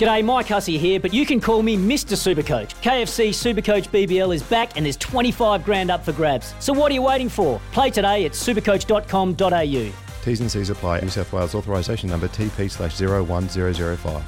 [0.00, 2.16] G'day, Mike Hussey here, but you can call me Mr.
[2.16, 2.70] Supercoach.
[2.80, 6.54] KFC Supercoach BBL is back and there's 25 grand up for grabs.
[6.58, 7.60] So what are you waiting for?
[7.72, 9.92] Play today at supercoach.com.au.
[10.24, 11.00] T's and C's apply.
[11.00, 14.22] New South Wales authorisation number TP slash 01005.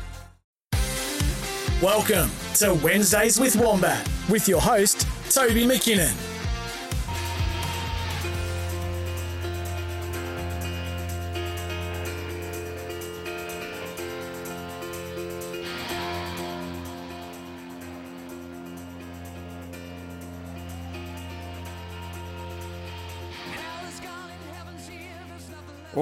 [1.81, 6.32] Welcome to Wednesdays with Wombat with your host, Toby McKinnon.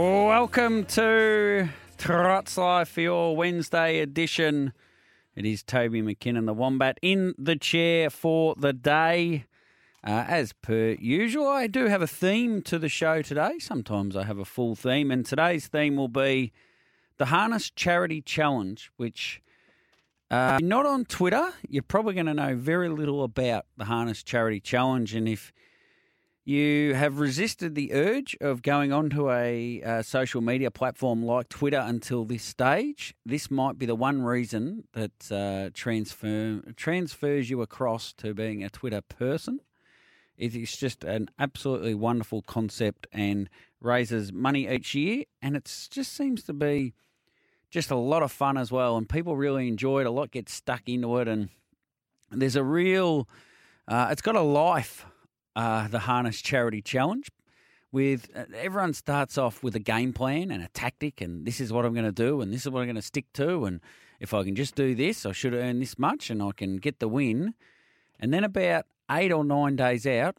[0.01, 4.73] Welcome to Trots Life for your Wednesday edition.
[5.37, 9.45] It is Toby McKinnon, the Wombat, in the chair for the day.
[10.03, 13.59] Uh, as per usual, I do have a theme to the show today.
[13.59, 16.51] Sometimes I have a full theme, and today's theme will be
[17.19, 19.43] the Harness Charity Challenge, which
[20.31, 24.61] uh, not on Twitter, you're probably going to know very little about the Harness Charity
[24.61, 25.15] Challenge.
[25.15, 25.53] And if
[26.51, 31.79] you have resisted the urge of going onto a uh, social media platform like Twitter
[31.79, 33.15] until this stage.
[33.25, 38.69] This might be the one reason that uh, transfer transfers you across to being a
[38.69, 39.61] Twitter person.
[40.37, 43.49] It is just an absolutely wonderful concept and
[43.81, 46.95] raises money each year, and it just seems to be
[47.71, 48.97] just a lot of fun as well.
[48.97, 50.07] And people really enjoy it.
[50.09, 51.49] A lot get stuck into it, and
[52.33, 53.29] there's a real.
[53.87, 55.07] Uh, it's got a life
[55.57, 57.29] uh, the Harness Charity Challenge.
[57.93, 61.73] With uh, everyone starts off with a game plan and a tactic, and this is
[61.73, 63.81] what I'm going to do, and this is what I'm going to stick to, and
[64.21, 67.01] if I can just do this, I should earn this much, and I can get
[67.01, 67.55] the win.
[68.21, 70.37] And then about eight or nine days out,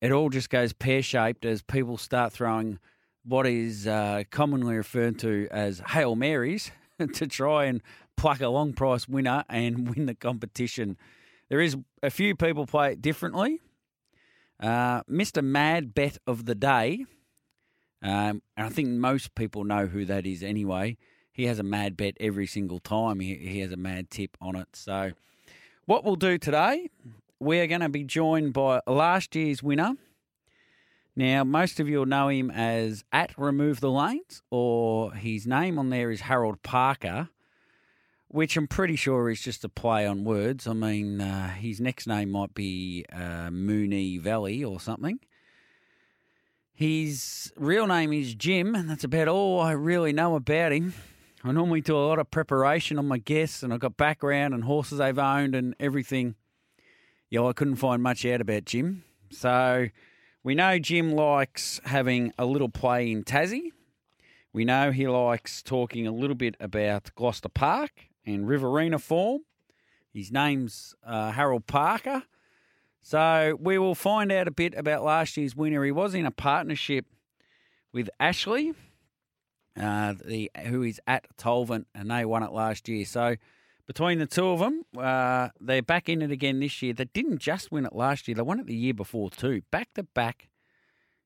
[0.00, 2.78] it all just goes pear shaped as people start throwing
[3.24, 6.72] what is uh, commonly referred to as hail marys
[7.14, 7.82] to try and
[8.16, 10.96] pluck a long price winner and win the competition.
[11.48, 13.60] There is a few people play it differently.
[14.62, 15.42] Uh, Mr.
[15.42, 17.04] Mad Bet of the Day,
[18.00, 20.96] um, and I think most people know who that is anyway.
[21.32, 23.18] He has a mad bet every single time.
[23.18, 24.68] He, he has a mad tip on it.
[24.74, 25.12] So,
[25.86, 26.90] what we'll do today,
[27.40, 29.96] we're going to be joined by last year's winner.
[31.16, 35.76] Now, most of you will know him as at Remove the Lanes, or his name
[35.76, 37.30] on there is Harold Parker,
[38.32, 40.66] which I'm pretty sure is just a play on words.
[40.66, 45.20] I mean, uh, his next name might be uh, Moonee Valley or something.
[46.72, 50.94] His real name is Jim, and that's about all I really know about him.
[51.44, 54.64] I normally do a lot of preparation on my guests, and I've got background and
[54.64, 56.34] horses they've owned and everything.
[57.28, 59.04] Yeah, I couldn't find much out about Jim.
[59.30, 59.88] So
[60.42, 63.72] we know Jim likes having a little play in Tassie.
[64.54, 69.42] We know he likes talking a little bit about Gloucester Park and Riverina form.
[70.12, 72.22] His name's uh, Harold Parker.
[73.02, 75.84] So we will find out a bit about last year's winner.
[75.84, 77.06] He was in a partnership
[77.92, 78.74] with Ashley,
[79.78, 83.04] uh, the who is at Tolvent, and they won it last year.
[83.04, 83.36] So
[83.86, 86.92] between the two of them, uh, they're back in it again this year.
[86.92, 89.62] They didn't just win it last year; they won it the year before too.
[89.70, 90.48] Back to back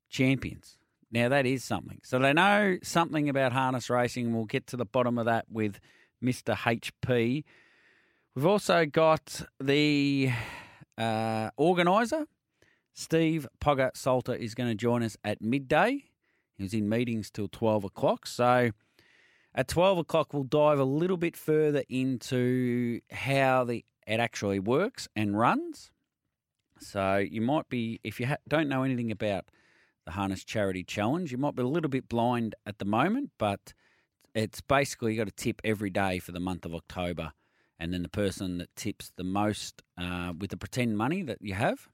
[0.09, 0.79] champions.
[1.11, 2.01] Now that is something.
[2.03, 5.45] So they know something about harness racing, and we'll get to the bottom of that
[5.51, 5.79] with
[6.23, 6.55] Mr.
[6.55, 7.45] HP.
[8.35, 10.31] We've also got the
[10.99, 12.27] uh, organiser,
[12.93, 16.05] Steve Pogger Salter, is going to join us at midday.
[16.57, 18.27] He was in meetings till 12 o'clock.
[18.27, 18.71] So
[19.55, 25.09] at 12 o'clock, we'll dive a little bit further into how the it actually works
[25.17, 25.91] and runs.
[26.79, 29.47] So you might be, if you ha- don't know anything about
[30.05, 33.73] the Harness Charity Challenge, you might be a little bit blind at the moment, but
[34.37, 37.33] it's basically you got to tip every day for the month of October.
[37.79, 41.55] And then the person that tips the most uh, with the pretend money that you
[41.55, 41.89] have,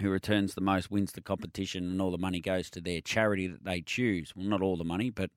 [0.00, 3.46] who returns the most, wins the competition, and all the money goes to their charity
[3.46, 4.32] that they choose.
[4.36, 5.30] Well, not all the money, but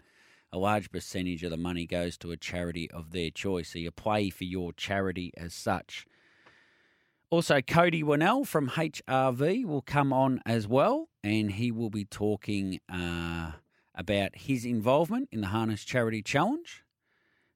[0.51, 3.69] a large percentage of the money goes to a charity of their choice.
[3.69, 6.05] So you play for your charity as such.
[7.31, 12.79] Also, Cody Winnell from HRV will come on as well, and he will be talking
[12.91, 13.51] uh,
[13.99, 16.83] about his involvement in the Harness Charity Challenge.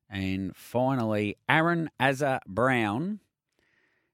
[0.09, 3.21] And finally, Aaron Azza Brown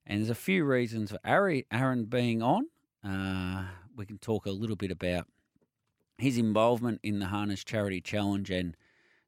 [0.06, 2.68] And there's a few reasons for Aaron being on.
[3.04, 3.66] Uh,
[3.96, 5.28] we can talk a little bit about
[6.18, 8.78] his involvement in the Harness Charity Challenge and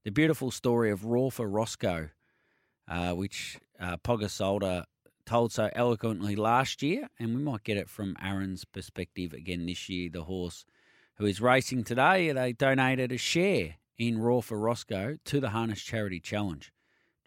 [0.04, 2.10] the beautiful story of Raufa Roscoe,
[2.88, 4.86] uh, which uh, Pogger Salter
[5.26, 9.88] told so eloquently last year, and we might get it from Aaron's perspective again this
[9.90, 10.10] year.
[10.12, 10.66] The horse
[11.22, 15.80] who is racing today, they donated a share in Raw for Roscoe to the Harness
[15.80, 16.74] Charity Challenge,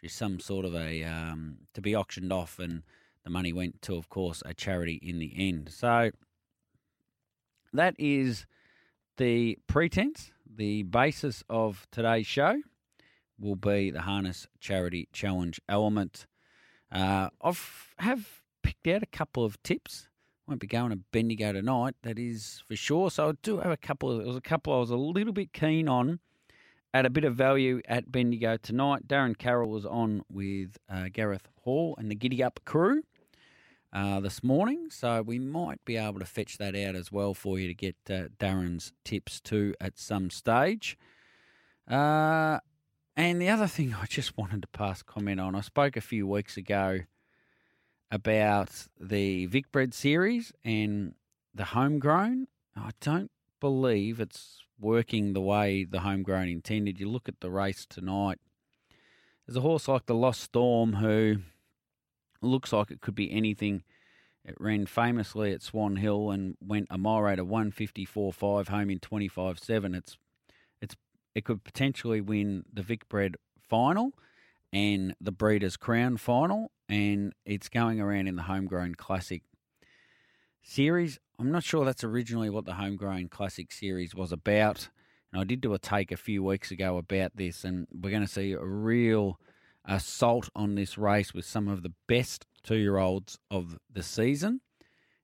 [0.01, 2.83] just some sort of a um, to be auctioned off, and
[3.23, 5.71] the money went to, of course, a charity in the end.
[5.71, 6.11] So
[7.73, 8.47] that is
[9.17, 12.63] the pretense, the basis of today's show
[13.39, 16.27] will be the Harness Charity Challenge element.
[16.91, 20.09] Uh, I've have picked out a couple of tips.
[20.47, 23.11] Won't be going to Bendigo tonight, that is for sure.
[23.11, 24.19] So I do have a couple.
[24.19, 26.19] There was a couple I was a little bit keen on
[26.93, 29.09] at a bit of value at Bendigo tonight.
[29.09, 33.05] Darren Carroll was on with uh, Gareth Hall and the Giddy Up crew
[33.95, 37.59] uh, this morning, so we might be able to fetch that out as well for
[37.59, 40.99] you to get uh, Darren's tips too at some stage.
[41.89, 42.59] Uh,
[43.17, 46.27] and the other thing I just wanted to pass comment on, I spoke a few
[46.27, 47.01] weeks ago
[48.15, 51.15] about the Vicbred series and
[51.53, 52.47] the homegrown.
[52.77, 57.01] I don't believe it's working the way the homegrown intended.
[57.01, 58.39] You look at the race tonight.
[59.45, 61.39] There's a horse like the Lost Storm who
[62.41, 63.83] looks like it could be anything.
[64.45, 69.01] It ran famously at Swan Hill and went a mile rate of 154.5 home in
[69.01, 69.97] 25.7.
[69.97, 70.17] It's
[70.81, 70.95] it's
[71.35, 73.35] it could potentially win the Vicbred
[73.69, 74.13] final
[74.75, 79.45] and the Breeders' Crown final, and it's going around in the Homegrown Classic
[80.63, 81.21] series.
[81.39, 84.89] I'm not sure that's originally what the Homegrown Classic series was about.
[85.33, 88.27] And I did do a take a few weeks ago about this, and we're going
[88.27, 89.39] to see a real
[89.85, 94.61] assault on this race with some of the best two year olds of the season.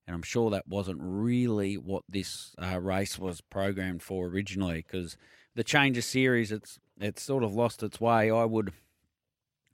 [0.07, 5.17] And I'm sure that wasn't really what this uh, race was programmed for originally because
[5.57, 8.31] the change of series, it's it's sort of lost its way.
[8.31, 8.73] I would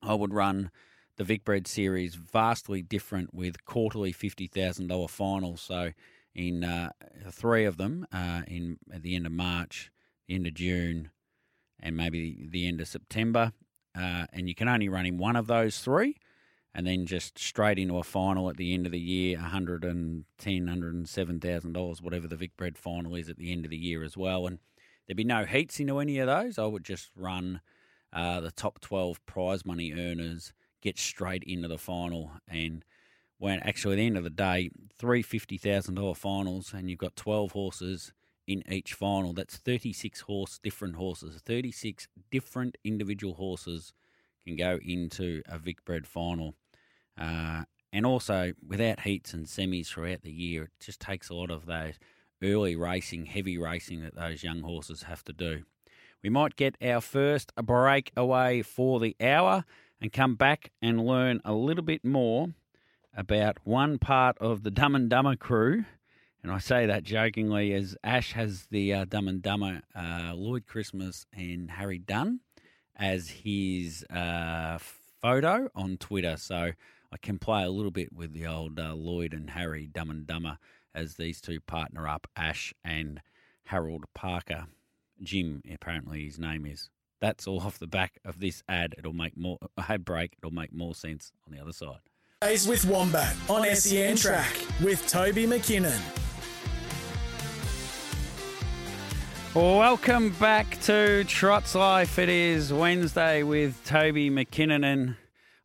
[0.07, 0.71] I would run
[1.17, 5.61] the Vicbred series vastly different with quarterly fifty thousand dollar finals.
[5.61, 5.93] So
[6.35, 6.91] in uh,
[7.31, 9.91] three of them uh, in at the end of March,
[10.29, 11.11] the end of June,
[11.81, 13.53] and maybe the end of September,
[13.99, 16.17] uh, and you can only run in one of those three.
[16.75, 22.03] And then just straight into a final at the end of the year, $110,000, $107,000,
[22.03, 24.47] whatever the Vicbred final is at the end of the year as well.
[24.47, 24.59] And
[25.07, 26.59] there'd be no heats into any of those.
[26.59, 27.63] I would just run
[28.17, 32.33] uh, the top 12 prize money earners, get straight into the final.
[32.49, 32.83] And
[33.37, 37.53] when actually at the end of the day, three $50,000 finals, and you've got 12
[37.53, 38.13] horses
[38.47, 39.35] in each final.
[39.35, 43.93] That's 36 horse, different horses, 36 different individual horses
[44.47, 46.55] can go into a Vic Bred final.
[47.19, 51.51] Uh, and also, without heats and semis throughout the year, it just takes a lot
[51.51, 51.95] of those
[52.43, 55.65] early racing, heavy racing that those young horses have to do.
[56.27, 59.65] We might get our first break away for the hour
[60.01, 62.49] and come back and learn a little bit more
[63.17, 65.85] about one part of the Dumb and Dumber crew.
[66.43, 70.67] And I say that jokingly as Ash has the uh, Dumb and Dumber uh, Lloyd
[70.67, 72.41] Christmas and Harry Dunn
[72.97, 74.79] as his uh,
[75.23, 76.37] photo on Twitter.
[76.39, 76.73] So
[77.13, 80.27] I can play a little bit with the old uh, Lloyd and Harry Dumb and
[80.27, 80.59] Dumber
[80.93, 83.21] as these two partner up, Ash and
[83.67, 84.67] Harold Parker.
[85.23, 86.91] Jim, apparently his name is.
[87.21, 88.95] That's all off the back of this ad.
[88.99, 89.59] It'll make more
[89.89, 90.35] ad break.
[90.39, 92.01] It'll make more sense on the other side.
[92.43, 96.01] Days with Wombat on SEN Track with Toby McKinnon.
[99.55, 102.19] Welcome back to Trots Life.
[102.19, 105.17] It is Wednesday with Toby McKinnon and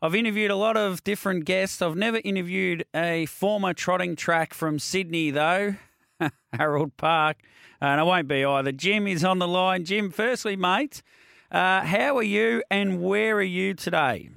[0.02, 1.80] I've interviewed a lot of different guests.
[1.80, 5.76] I've never interviewed a former trotting track from Sydney, though,
[6.54, 7.38] Harold Park,
[7.80, 8.72] and I won't be either.
[8.72, 9.86] Jim is on the line.
[9.86, 11.02] Jim, firstly, mate,
[11.52, 14.30] uh, how are you and where are you today?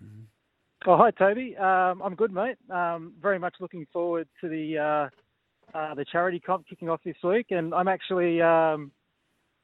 [0.86, 1.56] Oh, hi, Toby.
[1.56, 2.56] Um, I'm good, mate.
[2.70, 7.16] Um, very much looking forward to the uh, uh, the charity comp kicking off this
[7.24, 8.92] week, and I'm actually um,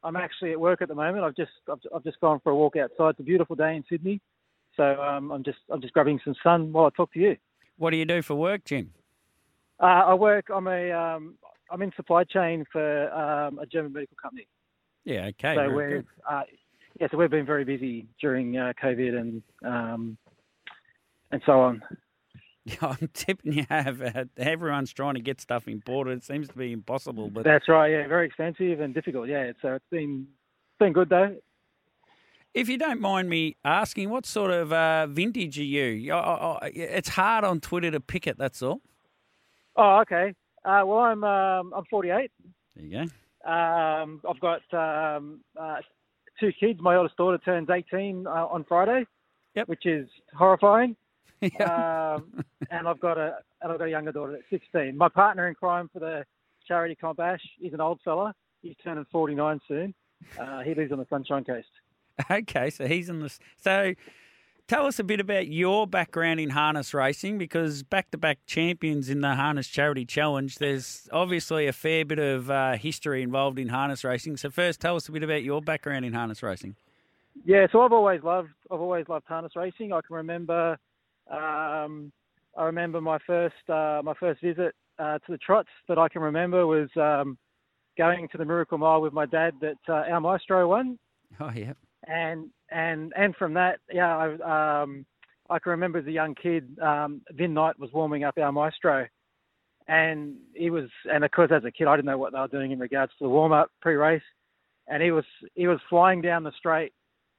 [0.02, 1.24] I'm actually at work at the moment.
[1.24, 3.10] I've just I've, I've just gone for a walk outside.
[3.10, 4.20] It's a beautiful day in Sydney.
[4.76, 7.36] So um, I'm just I'm just grabbing some sun while I talk to you.
[7.76, 8.92] What do you do for work, Jim?
[9.78, 10.48] Uh, I work.
[10.54, 11.34] I'm a um,
[11.70, 14.46] I'm in supply chain for um, a German medical company.
[15.04, 15.26] Yeah.
[15.26, 15.54] Okay.
[15.54, 16.42] So we're uh,
[17.00, 17.08] yeah.
[17.10, 20.18] So we've been very busy during uh, COVID and um,
[21.30, 21.82] and so on.
[22.66, 24.02] Yeah, I'm tipping you have.
[24.02, 26.18] Uh, everyone's trying to get stuff imported.
[26.18, 27.30] It seems to be impossible.
[27.30, 27.88] But that's right.
[27.90, 29.28] Yeah, very expensive and difficult.
[29.28, 29.52] Yeah.
[29.62, 30.26] So it's been
[30.78, 31.36] been good though.
[32.52, 36.12] If you don't mind me asking, what sort of uh, vintage are you?
[36.12, 38.36] I, I, I- it's hard on Twitter to pick it.
[38.36, 38.82] That's all.
[39.76, 40.34] Oh, okay.
[40.64, 42.30] Uh, well, I'm um, I'm 48.
[42.76, 43.50] There you go.
[43.50, 45.76] Um, I've got um, uh,
[46.38, 46.80] two kids.
[46.82, 49.06] My oldest daughter turns 18 uh, on Friday,
[49.54, 49.68] Yep.
[49.68, 50.96] which is horrifying.
[51.42, 52.16] Yeah.
[52.18, 54.94] um, and I've got a and I've got a younger daughter at 16.
[54.94, 56.26] My partner in crime for the
[56.68, 58.34] charity comp Ash is an old fella.
[58.60, 59.94] He's turning 49 soon.
[60.38, 61.68] Uh, he lives on the Sunshine Coast.
[62.30, 63.34] Okay, so he's in the.
[63.56, 63.94] So
[64.70, 69.10] tell us a bit about your background in harness racing because back to back champions
[69.10, 73.68] in the Harness Charity Challenge, there's obviously a fair bit of uh, history involved in
[73.68, 74.36] harness racing.
[74.36, 76.76] So, first, tell us a bit about your background in harness racing.
[77.44, 79.92] Yeah, so I've always loved I've always loved harness racing.
[79.92, 80.78] I can remember
[81.28, 82.12] um,
[82.56, 86.22] I remember my first uh, my first visit uh, to the trots that I can
[86.22, 87.38] remember was um,
[87.98, 90.96] going to the Miracle Mile with my dad that uh, our Maestro won,
[91.40, 91.72] Oh, yeah.
[92.06, 95.04] and and and from that, yeah, I um,
[95.48, 99.06] I can remember as a young kid, um, Vin Knight was warming up our Maestro,
[99.88, 102.48] and he was, and of course as a kid I didn't know what they were
[102.48, 104.22] doing in regards to the warm up pre-race,
[104.88, 105.24] and he was
[105.54, 106.92] he was flying down the straight,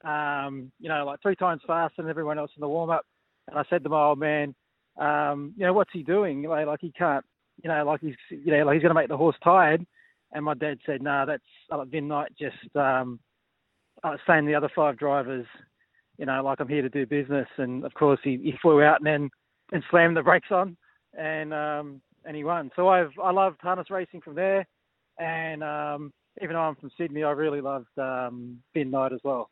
[0.03, 3.05] um, you know, like three times faster than everyone else in the warm up,
[3.47, 4.53] and I said to my old man,
[4.99, 6.43] um, you know, what's he doing?
[6.43, 7.25] Like, like he can't,
[7.63, 9.85] you know, like he's, you know, like he's going to make the horse tired.
[10.33, 13.19] And my dad said, no, nah, that's Vin Knight just um,
[14.03, 15.45] uh, saying the other five drivers,
[16.17, 17.47] you know, like I'm here to do business.
[17.57, 19.29] And of course, he, he flew out and then
[19.71, 20.75] and slammed the brakes on,
[21.17, 22.71] and um, and he won.
[22.75, 24.65] So I've I loved harness racing from there,
[25.17, 29.49] and um, even though I'm from Sydney, I really loved um, Vin Knight as well.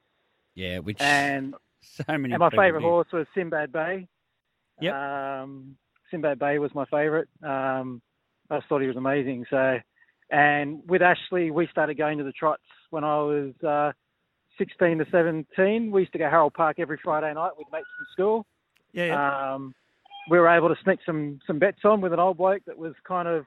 [0.56, 4.08] Yeah, which And so many and my favourite horse was Sinbad Bay.
[4.82, 4.94] Yep.
[4.94, 5.76] Um,
[6.12, 7.28] Sinbad Bay was my favourite.
[7.44, 8.02] Um,
[8.50, 9.46] I just thought he was amazing.
[9.50, 9.78] So,
[10.32, 13.92] and with Ashley, we started going to the trots when I was uh,
[14.60, 15.90] 16 to 17.
[15.90, 18.46] We used to go Harold Park every Friday night with mates from school.
[18.94, 19.54] Yeah, yeah.
[19.54, 19.74] Um,
[20.30, 22.94] we were able to sneak some some bets on with an old bloke that was
[23.08, 23.46] kind of,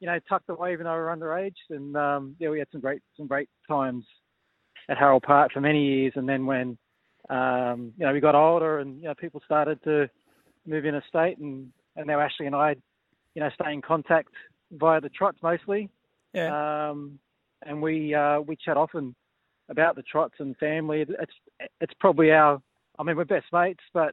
[0.00, 1.56] you know, tucked away even though we were underage.
[1.68, 4.04] And um, yeah, we had some great some great times
[4.88, 6.12] at Harold Park for many years.
[6.16, 6.78] And then when
[7.28, 10.08] um, you know we got older and you know people started to
[10.66, 12.76] move in a state and and now Ashley and I,
[13.34, 14.30] you know, stay in contact
[14.70, 15.90] via the trots mostly.
[16.32, 16.90] yeah.
[16.90, 17.18] Um,
[17.64, 19.14] and we uh, we chat often
[19.68, 21.04] about the trots and family.
[21.08, 21.32] It's
[21.80, 22.60] it's probably our
[22.98, 24.12] I mean we're best mates, but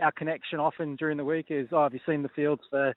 [0.00, 2.94] our connection often during the week is oh have you seen the fields for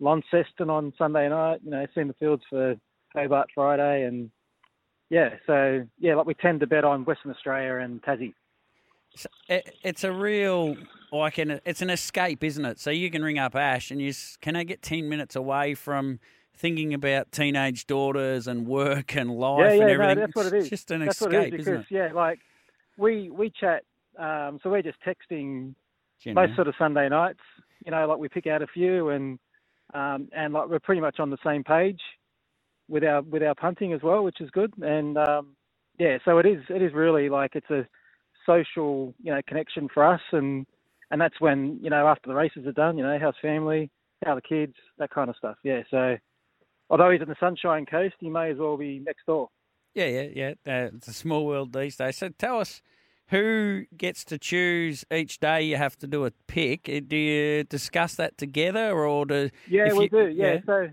[0.00, 1.60] Launceston on Sunday night?
[1.64, 2.76] You know, seen the fields for
[3.14, 4.30] Hobart Friday, and
[5.10, 8.34] yeah, so yeah, like we tend to bet on Western Australia and Tassie.
[9.48, 10.76] It, it's a real
[11.10, 12.78] like an it's an escape, isn't it?
[12.78, 16.20] So you can ring up Ash and you can I get ten minutes away from
[16.58, 20.16] thinking about teenage daughters and work and life yeah, yeah, and everything.
[20.16, 22.40] no, that's what it It's just an that's escape, is because yeah, like
[22.98, 23.84] we we chat.
[24.18, 25.74] Um, so we're just texting
[26.34, 27.40] most sort of Sunday nights.
[27.84, 29.38] You know, like we pick out a few and
[29.94, 32.00] um, and like we're pretty much on the same page
[32.88, 34.72] with our with our punting as well, which is good.
[34.82, 35.56] And um,
[35.98, 37.86] yeah, so it is it is really like it's a
[38.46, 40.66] social you know connection for us, and
[41.10, 43.90] and that's when you know after the races are done, you know, how's family,
[44.24, 45.56] how are the kids, that kind of stuff.
[45.64, 46.16] Yeah, so
[46.90, 49.48] although he's in the Sunshine Coast, he may as well be next door.
[49.94, 50.50] Yeah, yeah, yeah.
[50.66, 52.16] Uh, it's a small world these days.
[52.18, 52.82] So tell us
[53.28, 56.88] who gets to choose each day you have to do a pick.
[56.88, 60.28] Uh, Do you discuss that together or do Yeah, we you- do.
[60.28, 60.52] Yeah.
[60.54, 60.58] yeah.
[60.66, 60.88] So,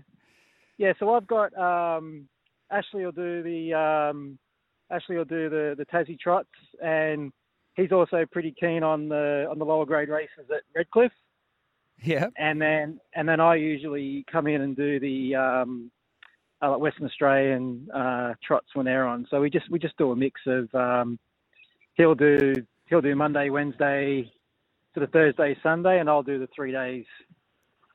[0.78, 0.92] yeah.
[0.98, 2.28] So I've got um,
[2.70, 4.38] Ashley will do the um,
[4.90, 6.48] Ashley will do the the Tassie trots,
[6.82, 7.32] and
[7.74, 11.12] he's also pretty keen on the on the lower grade races at Redcliffe.
[12.02, 12.26] Yeah.
[12.36, 15.90] And then and then I usually come in and do the um,
[16.62, 19.26] uh, like Western Australian uh, trots when they're on.
[19.30, 21.18] So we just we just do a mix of um,
[21.94, 22.54] he'll do
[22.88, 24.30] he'll do Monday, Wednesday,
[24.94, 27.04] to the Thursday, Sunday, and I'll do the three days.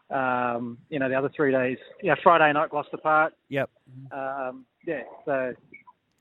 [0.10, 1.78] Um, you know, the other three days.
[2.04, 3.34] Yeah, Friday night Gloucester Park.
[3.48, 3.70] Yep.
[4.12, 5.54] Um, yeah, so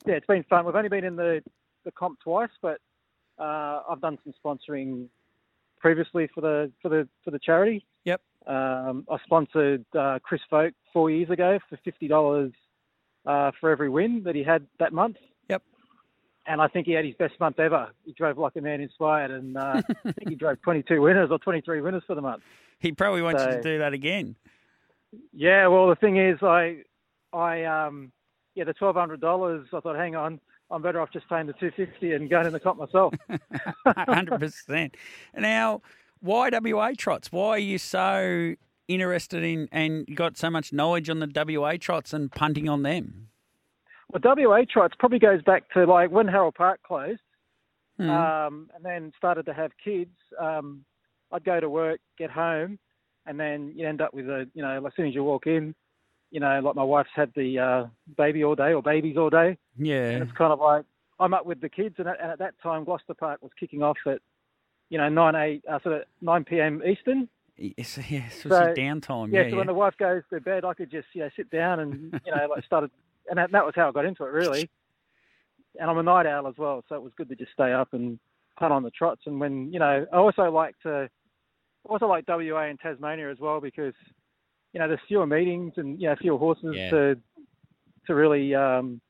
[0.07, 0.65] yeah, it's been fun.
[0.65, 1.43] We've only been in the
[1.85, 2.79] the comp twice, but
[3.39, 5.09] uh, I've done some sponsoring
[5.81, 7.85] previously for the for the for the charity.
[8.05, 8.21] Yep.
[8.47, 12.53] Um, I sponsored uh, Chris Folk four years ago for fifty dollars
[13.27, 15.17] uh, for every win that he had that month.
[15.49, 15.63] Yep.
[16.47, 17.89] And I think he had his best month ever.
[18.05, 21.39] He drove like a man inspired, and uh, I think he drove 22 winners or
[21.39, 22.43] 23 winners for the month.
[22.79, 24.37] He probably wants you to do that again.
[25.33, 26.83] Yeah, well, the thing is, I,
[27.33, 28.11] I, um,
[28.55, 29.67] yeah, the twelve hundred dollars.
[29.73, 32.53] I thought, hang on, I'm better off just paying the two fifty and going in
[32.53, 33.15] the cop myself.
[33.87, 34.97] Hundred percent.
[35.37, 35.83] Now,
[36.21, 37.33] why WA trots?
[37.33, 38.55] Why are you so
[38.89, 43.29] interested in and got so much knowledge on the WA trots and punting on them?
[44.13, 47.21] Well, WA trots probably goes back to like when Harold Park closed.
[48.11, 50.85] um, and then started to have kids, um,
[51.33, 52.79] I'd go to work, get home,
[53.27, 55.75] and then you end up with a, you know, as soon as you walk in,
[56.31, 59.57] you know, like my wife's had the uh, baby all day or babies all day,
[59.79, 60.11] Yeah.
[60.11, 60.85] and it's kind of like
[61.19, 63.83] I'm up with the kids, and at, and at that time Gloucester Park was kicking
[63.83, 64.21] off at,
[64.89, 66.83] you know, nine eight, uh, sort of nine p.m.
[66.87, 67.29] Eastern.
[67.59, 69.33] It's, yeah, so it's So, downtime.
[69.33, 71.51] Yeah, Yeah, so when the wife goes to bed, I could just you know sit
[71.51, 72.91] down and you know like started,
[73.29, 74.71] and that, that was how I got into it really.
[75.79, 77.93] And I'm a night owl as well, so it was good to just stay up
[77.93, 78.19] and
[78.59, 79.23] punt on the trots.
[79.27, 81.09] And when you know, I also like to,
[81.87, 83.95] I also like WA and Tasmania as well because
[84.73, 86.91] you know there's fewer meetings and you know fewer horses Yeah.
[86.91, 87.17] to
[88.07, 89.01] to really um,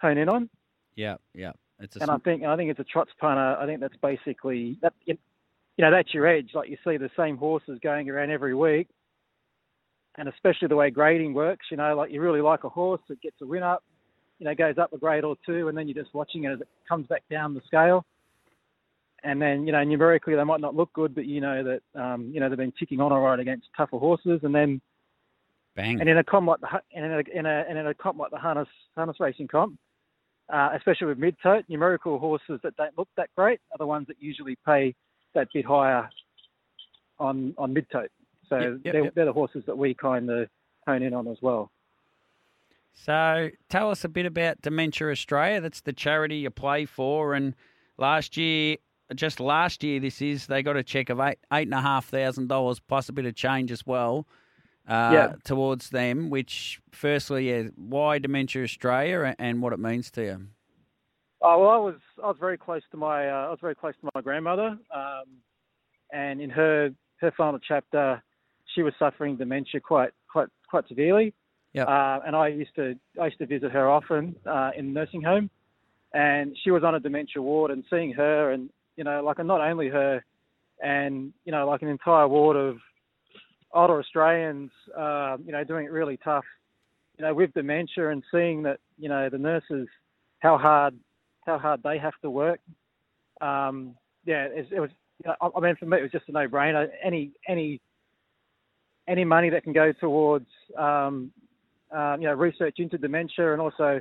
[0.00, 0.48] hone in on.
[0.94, 1.52] yeah, yeah.
[1.78, 3.56] It's a And I think I think it's a trots punter.
[3.60, 4.92] I think that's basically that.
[5.06, 6.52] You know, that's your edge.
[6.54, 8.88] Like you see the same horses going around every week,
[10.16, 11.66] and especially the way grading works.
[11.70, 13.84] You know, like you really like a horse, it gets a win up,
[14.38, 16.60] you know, goes up a grade or two, and then you're just watching it as
[16.62, 18.06] it comes back down the scale.
[19.22, 22.30] And then you know, numerically they might not look good, but you know that um,
[22.32, 24.80] you know they've been ticking on all right against tougher horses, and then
[25.76, 26.00] bang.
[26.00, 28.18] and in a comp like the and in a in a, and in a comp
[28.18, 29.78] like the harness harness racing comp,
[30.52, 34.06] uh, especially with mid tote, numerical horses that don't look that great are the ones
[34.08, 34.94] that usually pay
[35.34, 36.08] that bit higher
[37.18, 38.10] on on mid tote.
[38.48, 39.14] So Yep, yep, they're, yep.
[39.14, 40.48] they're the horses that we kind of
[40.86, 41.70] hone in on as well.
[42.94, 45.60] So tell us a bit about Dementia Australia.
[45.60, 47.34] That's the charity you play for.
[47.34, 47.54] And
[47.98, 48.76] last year,
[49.14, 52.06] just last year, this is they got a check of eight eight and a half
[52.06, 54.26] thousand dollars plus a bit of change as well.
[54.88, 55.32] Uh, Yeah.
[55.42, 60.46] towards them, which firstly, yeah, why Dementia Australia and, and what it means to you.
[61.42, 63.94] Oh well, I was I was very close to my uh, I was very close
[64.00, 65.24] to my grandmother, um,
[66.12, 66.90] and in her
[67.20, 68.22] her final chapter,
[68.74, 71.34] she was suffering dementia quite quite quite severely.
[71.72, 71.88] Yep.
[71.88, 75.22] Uh, and I used to I used to visit her often uh, in the nursing
[75.22, 75.50] home,
[76.14, 77.70] and she was on a dementia ward.
[77.70, 80.24] And seeing her, and you know, like and not only her,
[80.82, 82.78] and you know, like an entire ward of
[83.76, 86.44] older Australians, uh, you know, doing it really tough,
[87.18, 89.88] you know, with dementia, and seeing that you know the nurses
[90.40, 90.94] how hard
[91.46, 92.60] how hard they have to work.
[93.40, 94.90] Um, yeah, it, it was.
[95.24, 96.88] You know, I I mean, for me, it was just a no-brainer.
[97.02, 97.80] Any any
[99.08, 101.30] any money that can go towards um,
[101.92, 104.00] um, you know research into dementia and also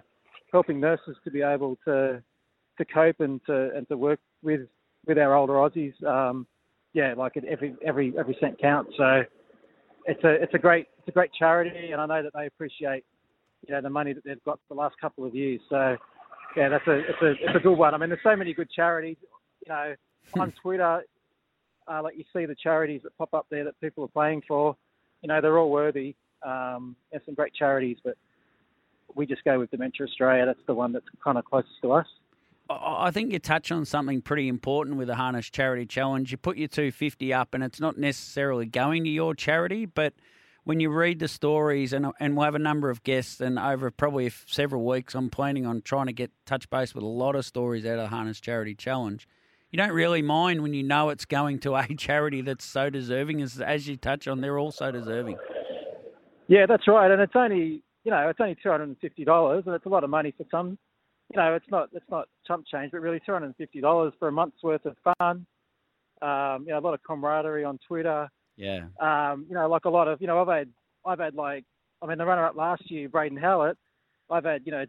[0.51, 2.21] helping nurses to be able to
[2.77, 4.61] to cope and to and to work with
[5.05, 6.01] with our older Aussies.
[6.03, 6.47] Um,
[6.93, 8.91] yeah, like every every every cent counts.
[8.97, 9.23] So
[10.05, 13.03] it's a it's a great it's a great charity, and I know that they appreciate
[13.67, 15.61] you know the money that they've got for the last couple of years.
[15.69, 15.97] So
[16.55, 17.93] yeah, that's a it's a it's a good one.
[17.93, 19.17] I mean, there's so many good charities.
[19.65, 19.95] You know,
[20.39, 21.03] on Twitter,
[21.87, 24.75] uh, like you see the charities that pop up there that people are playing for.
[25.21, 26.15] You know, they're all worthy.
[26.45, 28.15] Um, there's some great charities, but
[29.15, 30.45] we just go with Dementia Australia.
[30.45, 32.07] That's the one that's kind of closest to us.
[32.69, 36.31] I think you touch on something pretty important with the Harness Charity Challenge.
[36.31, 40.13] You put your 250 up, and it's not necessarily going to your charity, but
[40.63, 43.91] when you read the stories, and and we'll have a number of guests, and over
[43.91, 47.45] probably several weeks, I'm planning on trying to get touch base with a lot of
[47.45, 49.27] stories out of the Harness Charity Challenge.
[49.69, 53.41] You don't really mind when you know it's going to a charity that's so deserving,
[53.43, 55.37] as as you touch on, they're all so deserving.
[56.47, 57.11] Yeah, that's right.
[57.11, 59.89] And it's only you know it's only two hundred and fifty dollars, and it's a
[59.89, 60.79] lot of money for some.
[61.33, 64.13] You know, it's not it's not chump change, but really two hundred and fifty dollars
[64.19, 65.45] for a month's worth of fun.
[66.21, 68.29] Um, you know, a lot of camaraderie on Twitter.
[68.57, 70.69] Yeah, Um, you know, like a lot of you know, I've had
[71.05, 71.65] I've had like
[72.01, 73.77] I mean the runner up last year, Braden Hallett.
[74.29, 74.85] I've had you know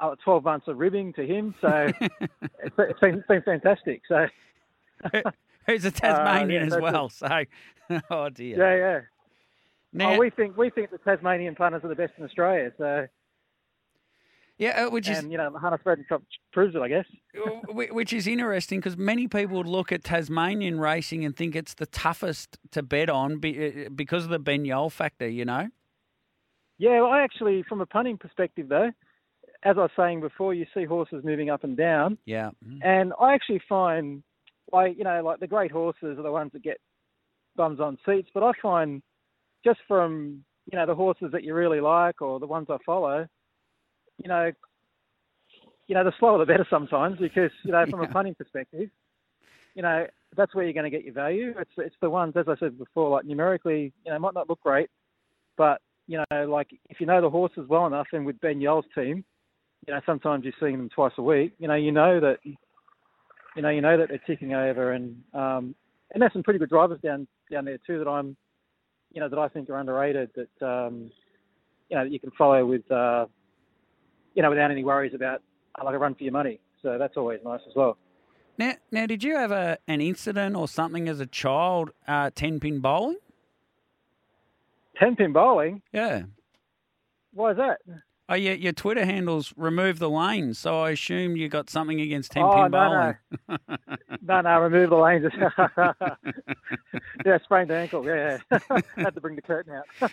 [0.00, 4.02] uh, twelve months of ribbing to him, so it's, it's been, it's been fantastic.
[4.08, 4.26] So
[5.66, 7.08] who's a Tasmanian yeah, as well.
[7.10, 7.44] So,
[8.10, 8.58] oh dear.
[8.58, 9.00] yeah, yeah.
[9.92, 12.72] Now, oh, we think we think the Tasmanian punters are the best in Australia.
[12.78, 13.06] So
[14.60, 16.04] yeah, uh, which is and you know, Harness Breton
[16.52, 17.06] proves it, I guess.
[17.68, 21.86] Which is interesting because many people would look at Tasmanian racing and think it's the
[21.86, 25.68] toughest to bet on uh, because of the Ben Yole factor, you know?
[26.76, 28.90] Yeah, well, I actually, from a punting perspective, though,
[29.62, 32.50] as I was saying before, you see horses moving up and down, Yeah.
[32.82, 34.22] and I actually find,
[34.72, 36.78] like you know, like the great horses are the ones that get
[37.56, 38.28] bums on seats.
[38.34, 39.02] But I find,
[39.64, 43.26] just from you know the horses that you really like or the ones I follow,
[44.22, 44.52] you know,
[45.86, 48.88] you know the slower the better sometimes because you know from a punting perspective,
[49.74, 50.06] you know
[50.36, 51.54] that's where you're going to get your value.
[51.58, 54.60] It's it's the ones as I said before, like numerically, you know, might not look
[54.60, 54.88] great,
[55.56, 58.84] but you know, like if you know the horses well enough, and with Ben Yole's
[58.94, 59.24] team,
[59.86, 61.54] you know, sometimes you're seeing them twice a week.
[61.58, 65.74] You know, you know that, you know, you know that they're ticking over, and um,
[66.12, 68.36] and there's some pretty good drivers down down there too that I'm,
[69.12, 70.30] you know, that I think are underrated.
[70.34, 71.10] That um,
[71.88, 73.26] you know that you can follow with, uh,
[74.34, 75.42] you know, without any worries about
[75.78, 76.60] uh, like a run for your money.
[76.82, 77.96] So that's always nice as well.
[78.58, 81.90] Now, now, did you have a an incident or something as a child?
[82.06, 83.16] Uh, ten pin bowling.
[84.98, 85.82] Ten pin bowling.
[85.92, 86.22] Yeah.
[87.32, 87.78] Why is that?
[88.30, 88.52] Oh, yeah.
[88.52, 92.52] Your Twitter handles remove the lanes, so I assume you got something against ten Oh,
[92.62, 93.16] pin no, bowling.
[93.48, 93.56] no.
[94.22, 95.26] No, no, remove the lanes.
[97.26, 98.04] yeah, sprained ankle.
[98.04, 98.58] Yeah, yeah.
[98.96, 100.10] had to bring the curtain out.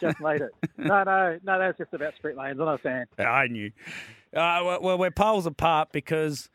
[0.00, 0.50] just made it.
[0.78, 1.58] No, no, no.
[1.58, 2.58] That's just about sprint lanes.
[2.58, 3.06] I'm not a fan.
[3.18, 3.70] I knew.
[4.34, 6.48] Uh, well, we're poles apart because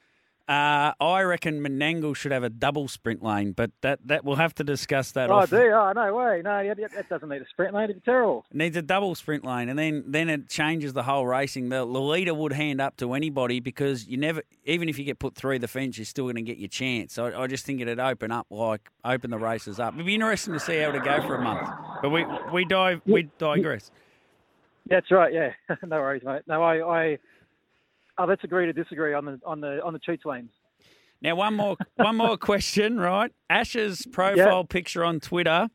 [0.48, 4.56] uh, I reckon Menangle should have a double sprint lane, but that, that we'll have
[4.56, 5.30] to discuss that.
[5.30, 5.50] Oh, off.
[5.50, 5.58] do?
[5.58, 6.42] Oh, no way.
[6.44, 7.90] No, yeah, yeah, that doesn't need a sprint lane.
[7.90, 8.46] It's terrible.
[8.52, 11.68] It needs a double sprint lane, and then then it changes the whole racing.
[11.68, 15.20] The, the leader would hand up to anybody because you never, even if you get
[15.20, 17.14] put through the fence, you're still going to get your chance.
[17.14, 19.96] So I, I just think it'd open up, like open the races up.
[19.96, 21.68] It'd be interesting to see how to go for a month.
[22.02, 23.92] But we we dive we digress.
[24.90, 25.34] That's right.
[25.34, 25.52] Yeah,
[25.86, 26.44] no worries, mate.
[26.48, 27.18] No, I, I,
[28.18, 30.52] oh, let's agree to disagree on the on the on the cheats lanes.
[31.22, 33.32] Now one more one more question, right?
[33.50, 35.70] Ash's profile picture on Twitter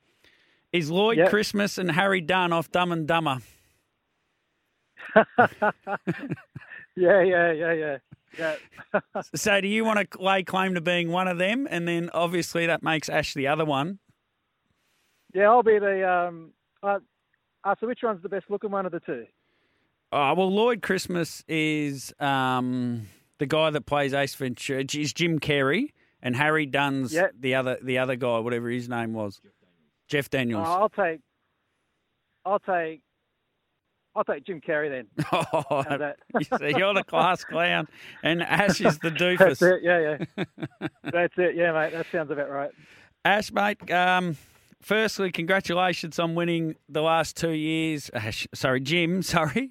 [0.72, 1.30] is Lloyd Yep.
[1.30, 3.38] Christmas and Harry Dunn off Dumb and Dumber.
[6.94, 7.96] Yeah, yeah, yeah, yeah,
[8.38, 8.54] yeah.
[9.34, 11.66] So do you want to lay claim to being one of them?
[11.70, 13.98] And then obviously that makes Ash the other one.
[15.32, 16.06] yeah, I'll be the.
[16.08, 16.52] Um,
[16.82, 16.98] uh,
[17.64, 19.24] uh, so which one's the best looking one of the two?
[20.12, 23.06] Oh, well, Lloyd Christmas is um,
[23.38, 24.84] the guy that plays Ace Ventura.
[24.94, 27.32] Is Jim Carrey, and Harry Dunn's Yep.
[27.40, 29.40] the other the other guy, whatever his name was,
[30.08, 30.66] Jeff Oh, Daniels.
[30.68, 31.20] I'll take.
[32.44, 33.00] I'll take.
[34.14, 35.06] I'll take Jim Carrey then.
[35.32, 36.16] Oh, that?
[36.38, 37.88] you see, you're the class clown,
[38.22, 39.38] and Ash is the doofus.
[39.38, 39.80] That's it.
[39.82, 40.44] Yeah, yeah.
[41.04, 41.56] That's it.
[41.56, 41.92] Yeah, mate.
[41.92, 42.70] That sounds about right.
[43.24, 44.36] Ash, mate, um,
[44.82, 48.10] firstly, congratulations on winning the last two years.
[48.12, 49.70] Ash, sorry, Jim, sorry.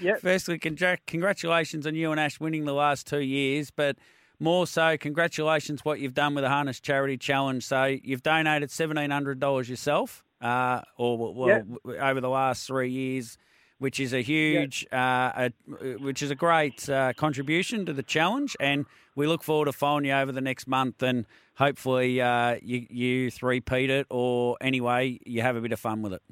[0.00, 0.20] Yep.
[0.20, 3.96] Firstly, congra- congratulations on you and Ash winning the last two years, but
[4.40, 7.64] more so, congratulations what you've done with the Harness Charity Challenge.
[7.64, 11.66] So you've donated $1,700 yourself, uh, or well, Yep.
[12.00, 13.36] over the last three years.
[13.78, 15.52] Which is a huge, uh, a,
[15.98, 20.04] which is a great uh, contribution to the challenge, and we look forward to following
[20.04, 25.42] you over the next month, and hopefully uh, you you three-peat it, or anyway you
[25.42, 26.22] have a bit of fun with it.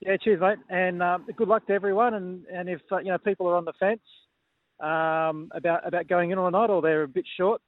[0.00, 2.14] Yeah, cheers, mate, and um, good luck to everyone.
[2.14, 4.00] And, and if uh, you know people are on the fence
[4.80, 7.60] um, about about going in or not, or they're a bit short,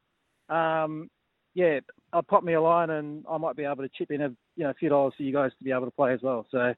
[0.48, 1.11] um,
[1.54, 1.80] yeah,
[2.12, 4.64] I'll pop me a line, and I might be able to chip in a you
[4.64, 6.46] know a few dollars for you guys to be able to play as well.
[6.50, 6.74] So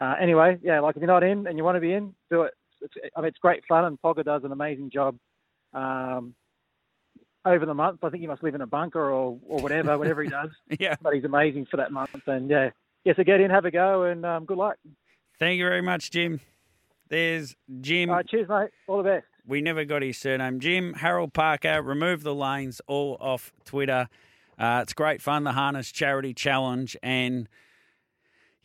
[0.00, 2.42] uh, anyway, yeah, like if you're not in and you want to be in, do
[2.42, 2.54] it.
[2.80, 5.16] It's, I mean, it's great fun, and Pogger does an amazing job.
[5.72, 6.34] Um,
[7.46, 10.22] over the month, I think he must live in a bunker or, or whatever, whatever
[10.22, 10.50] he does.
[10.78, 10.96] Yeah.
[11.00, 12.70] But he's amazing for that month, and yeah,
[13.04, 13.12] yeah.
[13.16, 14.76] So get in, have a go, and um, good luck.
[15.38, 16.40] Thank you very much, Jim.
[17.08, 18.10] There's Jim.
[18.10, 18.70] All right, cheers, mate.
[18.86, 19.26] All the best.
[19.46, 20.58] We never got his surname.
[20.58, 21.82] Jim Harold Parker.
[21.82, 24.08] Remove the lanes all off Twitter.
[24.58, 25.44] Uh, it's great fun.
[25.44, 27.48] The Harness Charity Challenge, and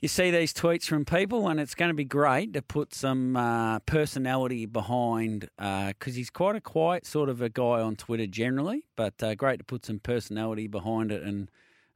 [0.02, 3.36] you see these tweets from people, and it's going to be great to put some
[3.36, 8.86] uh, personality behind because he's quite a quiet sort of a guy on Twitter generally,
[8.96, 11.22] but uh, great to put some personality behind it.
[11.22, 11.52] And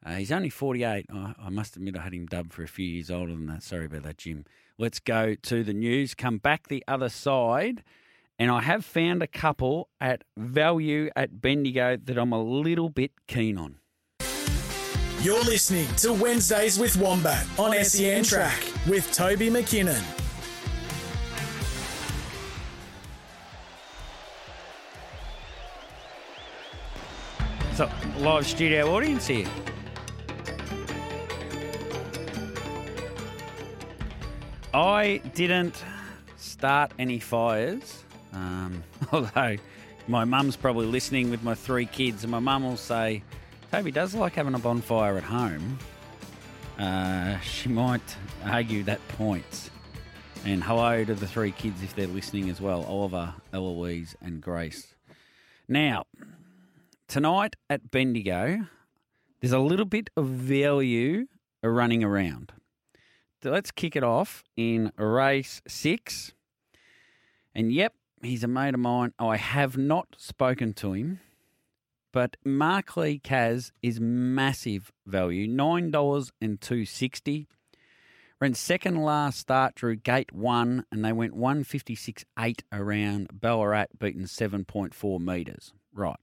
[0.05, 1.05] uh, he's only 48.
[1.13, 3.63] I, I must admit, I had him dubbed for a few years older than that.
[3.63, 4.45] Sorry about that, Jim.
[4.77, 6.13] Let's go to the news.
[6.13, 7.83] Come back the other side.
[8.37, 13.11] And I have found a couple at value at Bendigo that I'm a little bit
[13.27, 13.77] keen on.
[15.23, 20.03] You're listening to Wednesdays with Wombat on SEN Track with Toby McKinnon.
[27.73, 29.47] So, live studio audience here.
[34.73, 35.85] I didn't
[36.35, 38.83] start any fires, um,
[39.13, 39.55] although
[40.09, 43.23] my mum's probably listening with my three kids, and my mum will say,
[43.73, 45.79] Toby does like having a bonfire at home.
[46.77, 49.71] Uh, she might argue that point.
[50.45, 54.93] And hello to the three kids if they're listening as well Oliver, Eloise, and Grace.
[55.67, 56.03] Now,
[57.07, 58.67] tonight at Bendigo,
[59.41, 61.25] there's a little bit of value
[61.63, 62.51] running around.
[63.41, 66.31] So let's kick it off in race six.
[67.55, 69.13] And yep, he's a mate of mine.
[69.17, 71.21] I have not spoken to him,
[72.13, 77.47] but Mark Lee Kaz is massive value nine dollars and two sixty.
[78.39, 83.41] Ran second last start, drew gate one, and they went one fifty six eight around
[83.41, 85.73] Ballarat, beaten seven point four meters.
[85.93, 86.15] Right.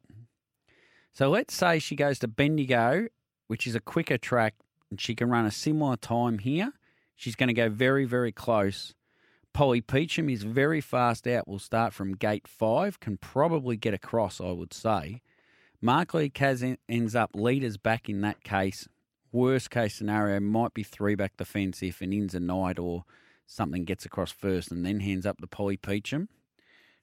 [1.12, 3.08] So let's say she goes to Bendigo,
[3.48, 4.54] which is a quicker track,
[4.90, 6.72] and she can run a similar time here.
[7.16, 8.94] She's going to go very, very close.
[9.52, 11.48] Polly Peachum is very fast out.
[11.48, 13.00] Will start from gate five.
[13.00, 15.20] Can probably get across, I would say.
[15.80, 18.88] Markley Kaz en- ends up leaders back in that case.
[19.32, 23.04] Worst case scenario might be three back the fence if an ins a night or
[23.46, 26.28] something gets across first and then hands up the Polly Peachum.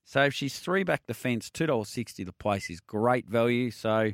[0.04, 3.72] So if she's three back the fence, two dollars sixty the place is great value.
[3.72, 4.12] So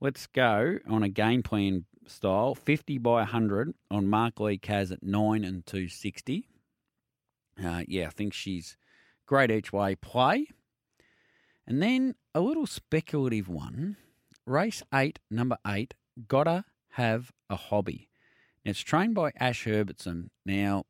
[0.00, 5.02] let's go on a game plan style, fifty by hundred on Mark Lee Kaz at
[5.02, 6.48] nine and two sixty.
[7.62, 8.76] Uh, yeah, I think she's
[9.26, 10.46] great each way play.
[11.66, 13.96] And then a little speculative one.
[14.46, 15.94] Race eight, number eight,
[16.28, 18.08] gotta have a hobby.
[18.64, 20.30] Now, it's trained by Ash Herbertson.
[20.44, 20.84] Now,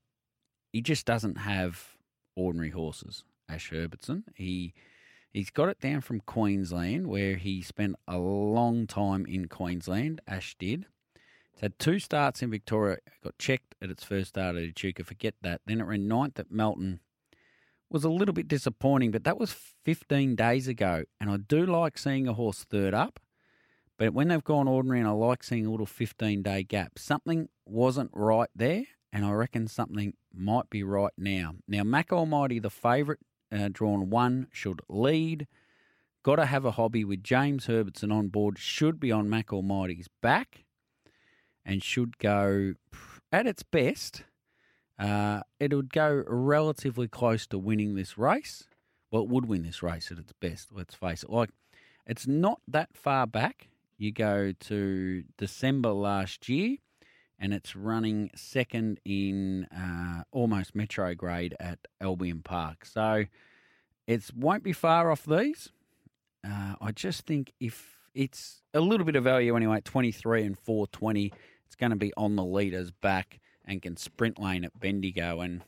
[0.73, 1.97] he just doesn't have
[2.35, 4.25] ordinary horses, Ash Herbertson.
[4.35, 4.75] He
[5.33, 10.21] he's got it down from Queensland, where he spent a long time in Queensland.
[10.27, 10.87] Ash did.
[11.53, 12.99] It's had two starts in Victoria.
[13.25, 15.05] Got checked at its first start at Echuca.
[15.05, 15.63] Forget that.
[15.65, 17.01] Then it ran ninth at Melton.
[17.91, 19.53] Was a little bit disappointing, but that was
[19.85, 21.05] 15 days ago.
[21.21, 23.21] And I do like seeing a horse third up.
[23.99, 27.49] But when they've gone ordinary, and I like seeing a little 15 day gap, something
[27.65, 31.55] wasn't right there, and I reckon something might be right now.
[31.67, 33.21] Now, Mac Almighty, the favourite,
[33.51, 35.47] uh, drawn one, should lead.
[36.23, 40.09] Got to have a hobby with James Herbertson on board, should be on Mac Almighty's
[40.21, 40.65] back,
[41.65, 42.75] and should go
[43.33, 44.25] at its best.
[44.99, 48.65] Uh, it would go relatively close to winning this race.
[49.11, 51.31] Well, it would win this race at its best, let's face it.
[51.31, 51.51] Like,
[52.07, 53.69] it's not that far back.
[53.99, 56.77] You go to December last year,
[57.39, 62.85] and it's running second in uh, almost metro grade at Albion Park.
[62.85, 63.25] So
[64.07, 65.71] it won't be far off these.
[66.47, 71.33] Uh, I just think if it's a little bit of value anyway, 23 and 420,
[71.67, 75.41] it's going to be on the leaders back and can sprint lane at Bendigo.
[75.41, 75.63] And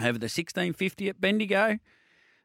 [0.00, 1.78] over the 1650 at Bendigo,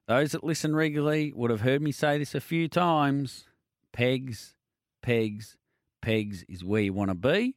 [0.07, 3.45] those that listen regularly would have heard me say this a few times.
[3.91, 4.55] Pegs,
[5.01, 5.57] pegs,
[6.01, 7.55] pegs is where you want to be.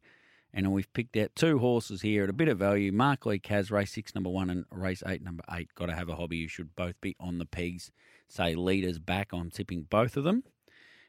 [0.54, 2.92] And we've picked out two horses here at a bit of value.
[2.92, 5.74] Mark Lee Kaz, race six, number one, and race eight, number eight.
[5.74, 6.36] Got to have a hobby.
[6.36, 7.90] You should both be on the pegs.
[8.28, 9.30] Say leaders back.
[9.32, 10.42] I'm tipping both of them.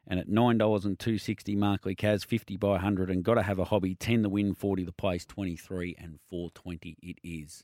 [0.06, 3.42] And at nine dollars and two sixty, Markley Kaz fifty by hundred, and got to
[3.44, 3.96] have a hobby.
[3.96, 6.98] Ten the win, forty the place, twenty three and four twenty.
[7.02, 7.63] It is.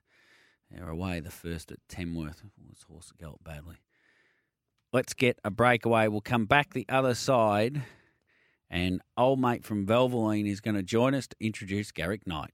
[0.72, 2.44] They're away the first at Tamworth.
[2.70, 3.78] This horse galloped badly.
[4.94, 6.08] Let's get a breakaway.
[6.08, 7.82] We'll come back the other side,
[8.70, 12.52] and old mate from Valvoline is going to join us to introduce Garrick Knight.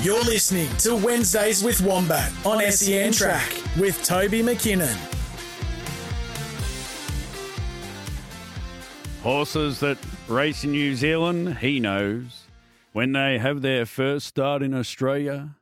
[0.00, 5.21] You're listening to Wednesdays with Wombat on SEN Track with Toby McKinnon.
[9.22, 12.48] Horses that race in New Zealand, he knows.
[12.92, 15.54] When they have their first start in Australia,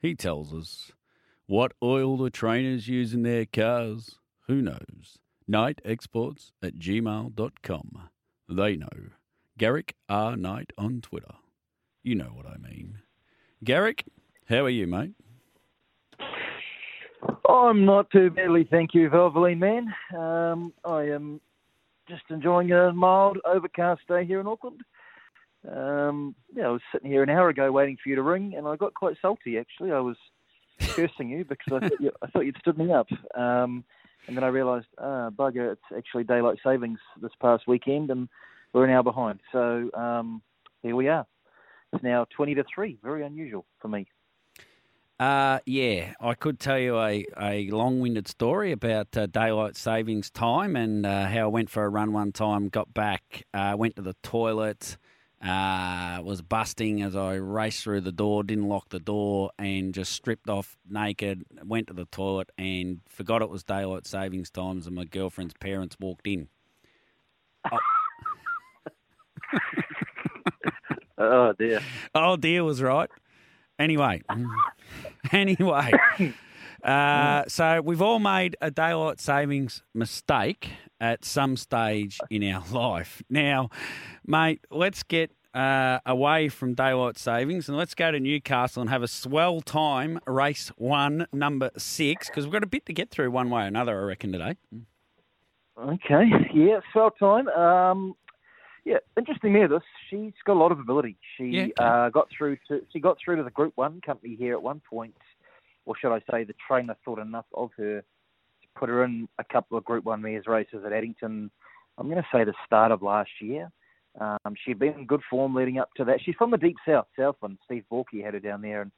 [0.00, 0.92] he tells us.
[1.46, 5.18] What oil the trainers use in their cars, who knows?
[5.46, 8.08] Nightexports at gmail.com.
[8.48, 8.88] They know.
[9.58, 10.34] Garrick R.
[10.34, 11.34] Knight on Twitter.
[12.02, 13.00] You know what I mean.
[13.62, 14.06] Garrick,
[14.48, 15.12] how are you, mate?
[17.46, 19.94] I'm not too badly, thank you, Valvoline man.
[20.18, 21.42] Um, I am
[22.12, 24.82] just enjoying a mild, overcast day here in Auckland.
[25.70, 28.68] Um, yeah, I was sitting here an hour ago waiting for you to ring, and
[28.68, 29.56] I got quite salty.
[29.56, 30.16] Actually, I was
[30.80, 33.82] cursing you because I thought, you, I thought you'd stood me up, um,
[34.26, 38.28] and then I realised, ah, bugger, it's actually daylight savings this past weekend, and
[38.74, 39.40] we're an hour behind.
[39.50, 40.42] So um,
[40.82, 41.26] here we are.
[41.94, 42.98] It's now twenty to three.
[43.02, 44.06] Very unusual for me.
[45.22, 50.30] Uh, yeah, I could tell you a, a long winded story about uh, daylight savings
[50.30, 53.94] time and uh, how I went for a run one time, got back, uh, went
[53.94, 54.96] to the toilet,
[55.40, 60.10] uh, was busting as I raced through the door, didn't lock the door, and just
[60.10, 64.96] stripped off naked, went to the toilet and forgot it was daylight savings times, and
[64.96, 66.48] my girlfriend's parents walked in.
[71.16, 71.80] Oh dear.
[72.12, 73.08] Oh, dear was right.
[73.82, 74.22] Anyway,
[75.32, 75.90] anyway,
[76.84, 83.24] uh, so we've all made a daylight savings mistake at some stage in our life.
[83.28, 83.70] Now,
[84.24, 89.02] mate, let's get uh, away from daylight savings and let's go to Newcastle and have
[89.02, 90.20] a swell time.
[90.28, 93.66] Race one, number six, because we've got a bit to get through one way or
[93.66, 94.54] another, I reckon today.
[95.76, 97.48] Okay, yeah, swell time.
[97.48, 98.14] Um,
[98.84, 99.68] yeah, interesting there.
[99.68, 101.16] This she's got a lot of ability.
[101.36, 101.72] She Yeah, okay.
[101.78, 104.80] uh, got through to she got through to the Group One company here at one
[104.88, 105.14] point,
[105.84, 109.44] or should I say, the trainer thought enough of her to put her in a
[109.44, 111.50] couple of Group One mares races at Addington.
[111.98, 113.70] I'm going to say the start of last year.
[114.20, 116.20] Um, she'd been in good form leading up to that.
[116.22, 117.58] She's from the deep south, Southland.
[117.64, 118.92] Steve Borky had her down there, and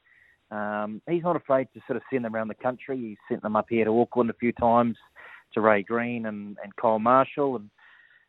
[0.51, 2.97] um, he's not afraid to sort of send them around the country.
[2.97, 4.97] He's sent them up here to Auckland a few times
[5.53, 7.71] to Ray Green and, and Kyle Marshall, and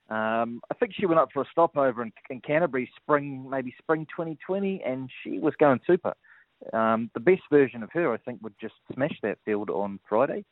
[0.10, 4.06] Um, I think she went up for a stopover in, in Canterbury spring, maybe spring
[4.16, 6.14] 2020, and she was going super.
[6.74, 10.46] Um, the best version of her, I think, would just smash that field on Friday.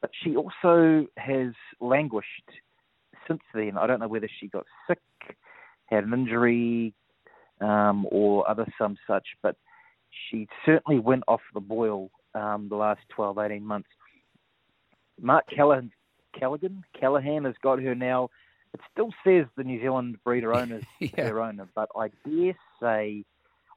[0.00, 2.50] But she also has languished
[3.26, 3.76] since then.
[3.78, 5.00] I don't know whether she got sick,
[5.86, 6.94] had an injury,
[7.60, 9.56] um, or other some such, but
[10.28, 13.88] she certainly went off the boil um, the last 12, 18 months.
[15.20, 15.90] Mark Callahan,
[16.38, 18.28] Callaghan, Callahan has got her now.
[18.74, 21.28] It still says the New Zealand breeder owner is Yeah.
[21.28, 23.24] her owner, but I dare say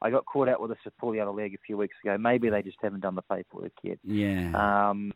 [0.02, 2.18] I got caught out with this with Paulie leg a few weeks ago.
[2.18, 3.98] Maybe they just haven't done the paperwork yet.
[4.04, 4.52] Yeah.
[4.90, 5.12] Um,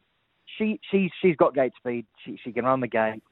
[0.58, 2.06] she she's she's got gate speed.
[2.24, 3.22] She she can run the gate.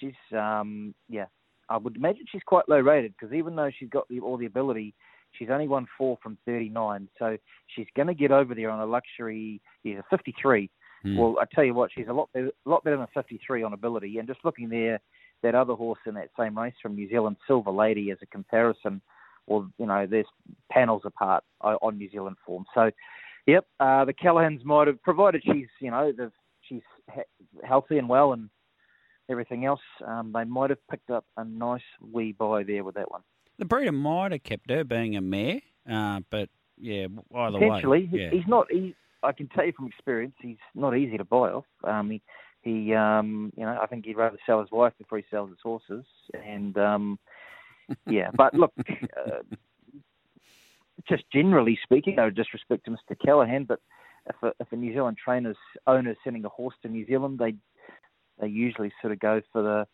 [0.00, 1.26] She's um yeah.
[1.68, 4.46] I would imagine she's quite low rated because even though she's got the, all the
[4.46, 4.94] ability,
[5.32, 7.08] she's only won four from 39.
[7.18, 7.36] So
[7.74, 9.60] she's going to get over there on a luxury.
[9.82, 10.70] She's a 53.
[11.02, 11.16] Hmm.
[11.16, 14.18] Well, I tell you what, she's a lot better, lot better than 53 on ability.
[14.18, 15.00] And just looking there,
[15.42, 19.00] that other horse in that same race from New Zealand, Silver Lady, as a comparison,
[19.46, 20.26] well, you know, there's
[20.70, 22.64] panels apart on New Zealand form.
[22.74, 22.90] So,
[23.46, 26.82] yep, uh, the Callahans might have, provided she's, you know, they've, she's
[27.14, 28.50] he- healthy and well and
[29.28, 33.10] everything else, um, they might have picked up a nice wee buy there with that
[33.10, 33.22] one.
[33.58, 38.08] The breeder might have kept her being a mare, uh, but yeah, either way.
[38.12, 38.30] Yeah.
[38.30, 38.66] he's not.
[38.70, 41.64] He, I can tell you from experience, he's not easy to buy off.
[41.84, 42.22] Um, he,
[42.66, 45.58] he, um, you know, I think he'd rather sell his wife before he sells his
[45.62, 46.04] horses.
[46.44, 47.18] And um,
[48.06, 49.56] yeah, but look, uh,
[51.08, 53.16] just generally speaking, no disrespect to Mr.
[53.24, 53.80] Callahan, but
[54.28, 57.38] if a, if a New Zealand trainer's owner is sending a horse to New Zealand,
[57.38, 57.54] they
[58.40, 59.86] they usually sort of go for the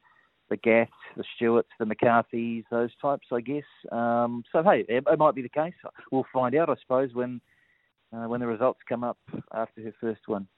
[0.49, 3.65] the Gaths, the Stewarts, the McCarthys, those types, I guess.
[3.91, 5.75] Um, so hey, it, it might be the case.
[6.11, 7.41] We'll find out, I suppose, when
[8.15, 9.19] uh, when the results come up
[9.53, 10.49] after her first one.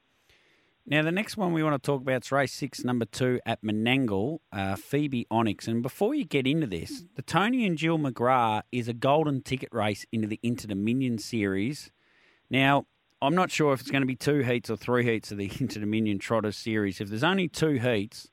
[0.87, 3.63] Now, the next one we want to talk about is race six, number two at
[3.63, 5.67] Menangle, uh, Phoebe Onyx.
[5.67, 9.69] And before you get into this, the Tony and Jill McGrath is a golden ticket
[9.71, 11.91] race into the Inter Dominion series.
[12.51, 12.85] Now,
[13.19, 15.51] I'm not sure if it's going to be two heats or three heats of the
[15.59, 17.01] Inter Dominion Trotter series.
[17.01, 18.29] If there's only two heats,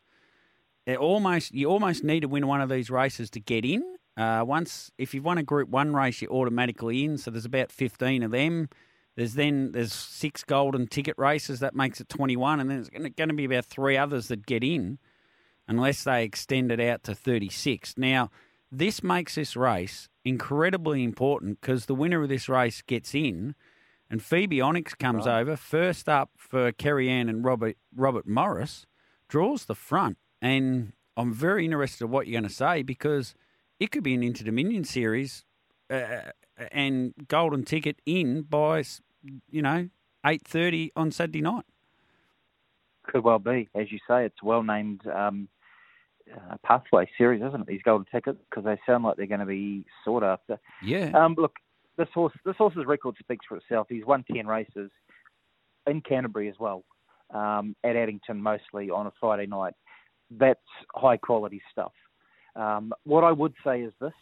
[0.84, 3.82] it almost you almost need to win one of these races to get in.
[4.14, 7.16] Uh, once if you've won a Group One race, you're automatically in.
[7.16, 8.68] So there's about 15 of them.
[9.16, 13.28] There's then there's six golden ticket races that makes it 21, and then there's going
[13.28, 14.98] to be about three others that get in,
[15.68, 17.94] unless they extend it out to 36.
[17.98, 18.30] Now,
[18.70, 23.54] this makes this race incredibly important because the winner of this race gets in,
[24.08, 28.86] and Phoebe Onyx comes over first up for Kerry Ann and Robert Robert Morris,
[29.28, 33.34] draws the front, and I'm very interested in what you're going to say because
[33.78, 35.44] it could be an Inter Dominion series
[35.90, 36.30] uh,
[36.70, 38.84] and golden ticket in by
[39.50, 39.88] you know
[40.26, 41.64] eight thirty on Saturday night.
[43.04, 45.48] Could well be, as you say, it's a well named um,
[46.32, 47.66] uh, pathway series, isn't it?
[47.66, 50.58] These golden tickets because they sound like they're going to be sought after.
[50.82, 51.56] Yeah, Um, look,
[51.96, 53.88] this horse, this horse's record speaks for itself.
[53.90, 54.90] He's won ten races
[55.86, 56.84] in Canterbury as well,
[57.30, 59.74] um, at Addington mostly on a Friday night.
[60.30, 60.60] That's
[60.94, 61.92] high quality stuff.
[62.54, 64.12] Um, what I would say is this: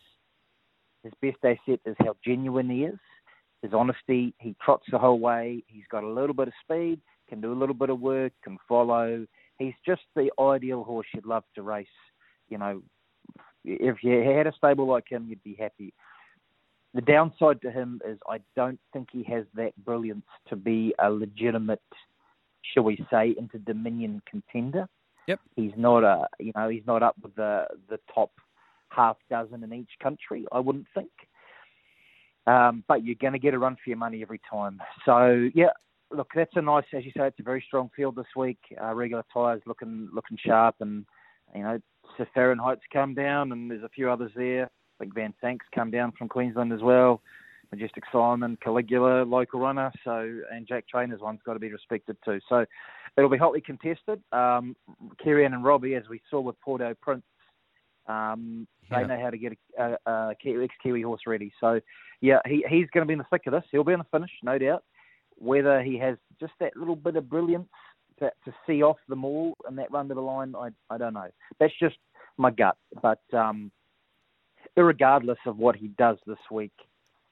[1.03, 2.99] his best asset is how genuine he is,
[3.63, 4.35] his honesty.
[4.39, 5.65] He trots the whole way.
[5.67, 8.59] He's got a little bit of speed, can do a little bit of work, can
[8.69, 9.27] follow.
[9.59, 11.87] He's just the ideal horse you'd love to race.
[12.49, 12.83] You know,
[13.65, 15.93] if you had a stable like him, you'd be happy.
[16.93, 21.09] The downside to him is I don't think he has that brilliance to be a
[21.09, 21.83] legitimate,
[22.75, 24.89] shall we say, Inter Dominion contender.
[25.29, 25.41] Yep.
[25.55, 28.33] He's not a, you know, he's not up with the the top
[28.91, 30.47] half dozen in each country.
[30.53, 31.11] I wouldn't think.
[32.47, 34.81] Um, but you're going to get a run for your money every time.
[35.05, 35.71] So yeah,
[36.11, 38.59] look, that's a nice, as you say, it's a very strong field this week.
[38.83, 41.05] Uh, regular tyres looking looking sharp, and
[41.55, 41.79] you know,
[42.17, 44.65] Sir Fahrenheit's come down, and there's a few others there.
[44.65, 47.23] I think Van Sank's come down from Queensland as well.
[47.73, 49.93] Majestic Simon, Caligula, local runner.
[50.05, 52.41] So and Jack Trainer's one's got to be respected too.
[52.49, 52.65] So
[53.17, 54.21] it'll be hotly contested.
[54.33, 54.75] Um,
[55.23, 57.23] Kieran and Robbie, as we saw with Porto Prince,
[58.07, 59.03] um, Yeah.
[59.03, 61.53] they know how to get a, a, a Kiwi, ex-Kiwi horse ready.
[61.61, 61.81] So
[62.21, 63.65] yeah, he he's going to be in the thick of this.
[63.71, 64.85] He'll be in the finish, no doubt.
[65.37, 67.69] Whether he has just that little bit of brilliance
[68.19, 71.15] to, to see off them all in that run to the line, I I don't
[71.15, 71.29] know.
[71.59, 71.97] That's just
[72.37, 72.77] my gut.
[73.03, 73.71] But um,
[74.77, 76.73] irregardless of what he does this week,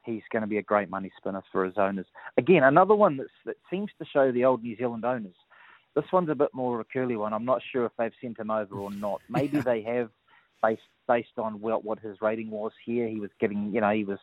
[0.05, 2.07] he's going to be a great money spinner for his owners.
[2.37, 5.35] Again, another one that's, that seems to show the old New Zealand owners.
[5.95, 7.33] This one's a bit more of a curly one.
[7.33, 9.21] I'm not sure if they've sent him over or not.
[9.29, 10.11] Maybe they have,
[10.63, 13.09] based based on well, what his rating was here.
[13.09, 14.19] He was getting, you know, he was,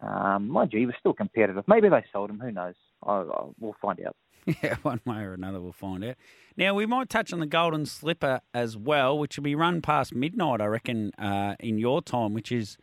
[0.00, 1.64] um, mind you, he was still competitive.
[1.66, 2.40] Maybe they sold him.
[2.40, 2.74] Who knows?
[3.04, 4.16] I, I, we'll find out.
[4.62, 6.14] Yeah, one way or another, we'll find out.
[6.56, 10.14] Now, we might touch on the Golden Slipper as well, which will be run past
[10.14, 12.78] midnight, I reckon, uh, in your time, which is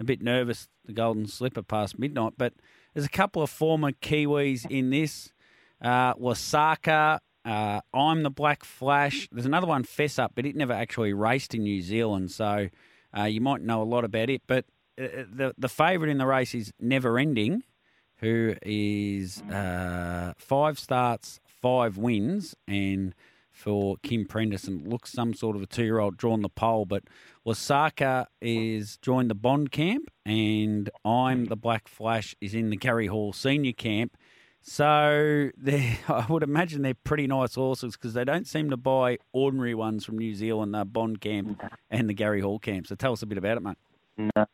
[0.00, 2.32] a bit nervous, the Golden Slipper past midnight.
[2.36, 2.54] But
[2.92, 5.32] there's a couple of former Kiwis in this.
[5.80, 9.28] Uh, Wasaka, uh, I'm the Black Flash.
[9.30, 12.68] There's another one, Fess Up, but it never actually raced in New Zealand, so
[13.16, 14.42] uh, you might know a lot about it.
[14.46, 14.64] But
[14.98, 17.62] uh, the the favourite in the race is Never Ending
[18.24, 23.14] who is uh, five starts, five wins, and
[23.50, 26.86] for Kim Prentice, and looks some sort of a two year old drawn the pole.
[26.86, 27.04] But
[27.46, 33.06] Wasaka is joined the Bond camp, and I'm the Black Flash is in the Gary
[33.06, 34.16] Hall senior camp.
[34.66, 35.50] So
[36.08, 40.06] I would imagine they're pretty nice horses because they don't seem to buy ordinary ones
[40.06, 42.86] from New Zealand, the Bond camp and the Gary Hall camp.
[42.86, 43.76] So tell us a bit about it, mate.
[44.16, 44.46] No.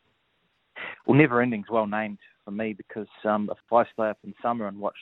[1.05, 4.67] Well, Never Ending's well named for me because um, if I stay up in summer
[4.67, 4.97] and watch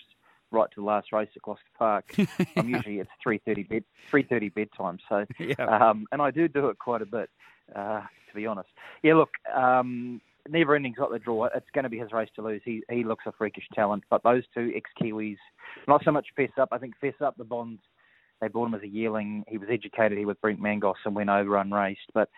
[0.51, 2.13] right to the last race at Gloucester Park,
[2.55, 4.99] I'm usually it's three thirty bed three thirty bedtime.
[5.09, 5.55] So, Yeah.
[5.89, 7.29] um, and I do do it quite a bit,
[7.75, 8.69] uh, to be honest.
[9.01, 11.45] Yeah, look, um, Never Ending's got the draw.
[11.45, 12.61] It's going to be his race to lose.
[12.65, 15.37] He he looks a freakish talent, but those two ex Kiwis,
[15.87, 16.69] not so much Fess Up.
[16.71, 17.81] I think Fess Up the Bonds.
[18.41, 19.43] They bought him as a yearling.
[19.47, 22.09] He was educated here with Brent Mangos and went over unraced.
[22.13, 22.29] But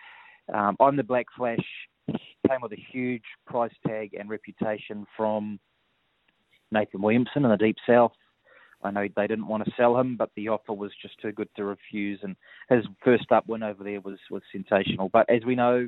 [0.53, 1.59] um, I'm the Black Flash.
[2.07, 5.59] Came with a huge price tag and reputation from
[6.71, 8.13] Nathan Williamson in the Deep South.
[8.83, 11.49] I know they didn't want to sell him, but the offer was just too good
[11.55, 12.19] to refuse.
[12.23, 12.35] And
[12.69, 15.09] his first up win over there was was sensational.
[15.09, 15.87] But as we know,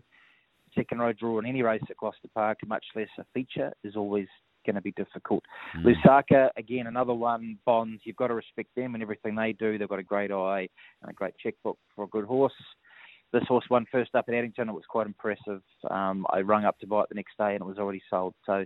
[0.75, 4.27] second row draw in any race at Gloucester Park, much less a feature, is always
[4.65, 5.43] going to be difficult.
[5.83, 7.57] Lusaka, again, another one.
[7.65, 9.77] Bonds, you've got to respect them and everything they do.
[9.77, 10.67] They've got a great eye
[11.01, 12.53] and a great checkbook for a good horse.
[13.31, 14.69] This horse won first up at Addington.
[14.69, 15.61] It was quite impressive.
[15.89, 18.35] Um, I rung up to buy it the next day and it was already sold.
[18.45, 18.63] So,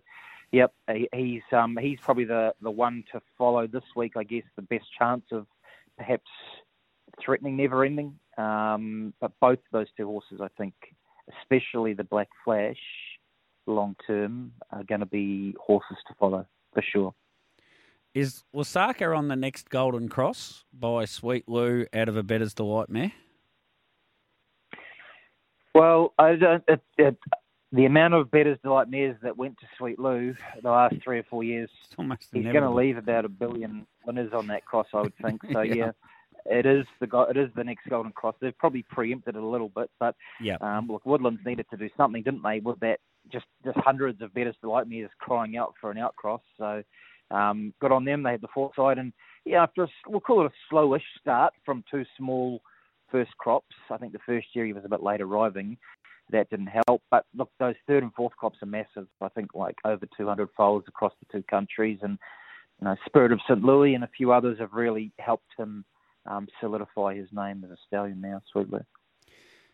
[0.51, 4.13] yep, he, he's um, he's probably the, the one to follow this week.
[4.17, 5.47] I guess the best chance of
[5.97, 6.29] perhaps
[7.23, 8.19] threatening Never Ending.
[8.37, 10.73] Um, but both of those two horses, I think,
[11.41, 12.77] especially the Black Flash,
[13.65, 17.13] long term, are going to be horses to follow for sure.
[18.13, 22.89] Is Wasaka on the next Golden Cross by Sweet Lou out of a Better's Delight
[22.89, 23.11] mare?
[25.75, 27.17] Well, I don't, it, it,
[27.71, 31.23] the amount of Better's Delight mares that went to Sweet Lou the last three or
[31.29, 31.69] four years,
[32.33, 35.41] he's going to leave about a billion winners on that cross, I would think.
[35.53, 35.75] So Yeah.
[35.75, 35.91] yeah.
[36.49, 38.35] It is the go- it is the next Golden Cross.
[38.39, 40.57] They've probably preempted it a little bit, but Yeah.
[40.61, 42.59] um, look, Woodlands needed to do something, didn't they?
[42.59, 42.99] With that,
[43.31, 46.41] just just hundreds of Better's Delight mares crying out for an outcross.
[46.57, 46.83] So
[47.31, 48.23] um, good on them.
[48.23, 49.11] They had the foresight, and
[49.45, 52.61] yeah, after a, we'll call it a slowish start from two small
[53.11, 53.75] first crops.
[53.89, 55.77] I think the first year he was a bit late arriving.
[56.29, 57.01] That didn't help.
[57.09, 59.07] But look, those third and fourth crops are massive.
[59.21, 62.17] I think like over 200 foals across the two countries, and
[62.81, 63.63] you know, Spirit of St.
[63.63, 65.83] Louis and a few others have really helped him
[66.27, 68.79] um, solidify his name as a stallion now, Sweet Lou.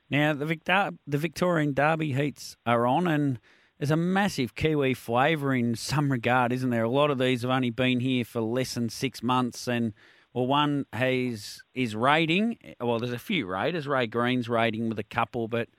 [0.10, 3.40] Now the Victor- the Victorian Derby heats are on, and
[3.80, 6.84] there's a massive Kiwi flavour in some regard, isn't there?
[6.84, 9.94] A lot of these have only been here for less than six months, and
[10.34, 12.58] well, one has is raiding.
[12.80, 13.88] Well, there's a few raters.
[13.88, 15.70] Ray Green's raiding with a couple, but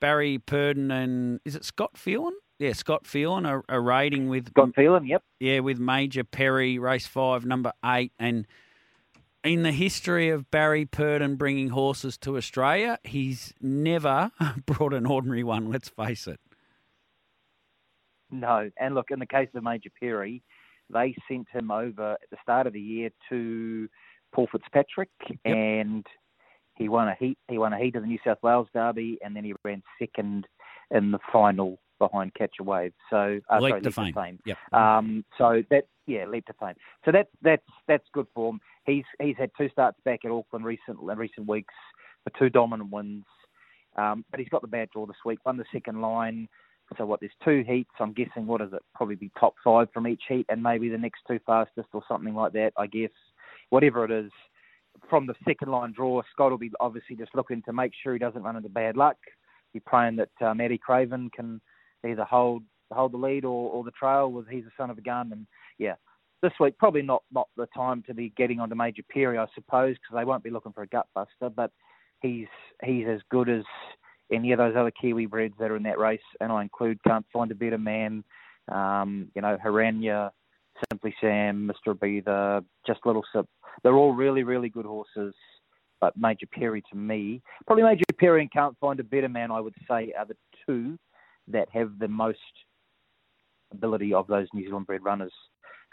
[0.00, 2.34] Barry Purdon and is it Scott Phelan?
[2.58, 5.22] Yeah, Scott Phelan are, are rating with Got feeling, yep.
[5.38, 8.12] yeah, with Major Perry, race five, number eight.
[8.18, 8.46] And
[9.44, 14.30] in the history of Barry Purdon bringing horses to Australia, he's never
[14.66, 16.40] brought an ordinary one, let's face it.
[18.30, 20.42] No, and look, in the case of Major Perry,
[20.92, 23.88] they sent him over at the start of the year to
[24.32, 25.10] Paul Fitzpatrick,
[25.44, 26.06] and
[26.76, 27.38] he won a heat.
[27.48, 30.46] He won a heat of the New South Wales Derby, and then he ran second
[30.90, 32.92] in the final behind Catch a Wave.
[33.10, 34.38] So, uh, Leap sorry, to fame.
[34.44, 34.56] Yep.
[34.72, 36.74] Um, so that yeah, leap to fame.
[37.04, 38.60] So that that's that's good for him.
[38.90, 41.74] He's he's had two starts back at Auckland recent in recent weeks
[42.24, 43.24] for two dominant wins.
[43.96, 45.38] Um, but he's got the bad draw this week.
[45.44, 46.48] Won the second line.
[46.98, 47.20] So what?
[47.20, 47.90] There's two heats.
[48.00, 48.82] I'm guessing what is it?
[48.94, 52.34] Probably be top five from each heat, and maybe the next two fastest or something
[52.34, 52.72] like that.
[52.76, 53.10] I guess
[53.70, 54.30] whatever it is.
[55.08, 58.18] From the second line draw, Scott will be obviously just looking to make sure he
[58.18, 59.16] doesn't run into bad luck.
[59.72, 61.60] Be praying that um, Eddie Craven can
[62.04, 65.02] either hold hold the lead or, or the trail with he's a son of a
[65.02, 65.46] gun and
[65.78, 65.94] yeah
[66.42, 69.96] this week probably not not the time to be getting onto Major Perry I suppose
[69.96, 71.70] because they won't be looking for a gut buster but
[72.20, 72.48] he's
[72.84, 73.64] he's as good as
[74.32, 77.26] any of those other Kiwi breds that are in that race and I include Can't
[77.32, 78.24] Find a Better Man
[78.72, 80.30] um, you know Haranya
[80.90, 81.98] Simply Sam Mr.
[81.98, 83.46] Beaver Just Little Sip
[83.82, 85.34] they're all really really good horses
[86.00, 89.60] but Major Perry to me probably Major Perry and Can't Find a Better Man I
[89.60, 90.36] would say are the
[90.66, 90.98] two
[91.48, 92.38] that have the most
[93.72, 95.32] ability of those New Zealand bred runners.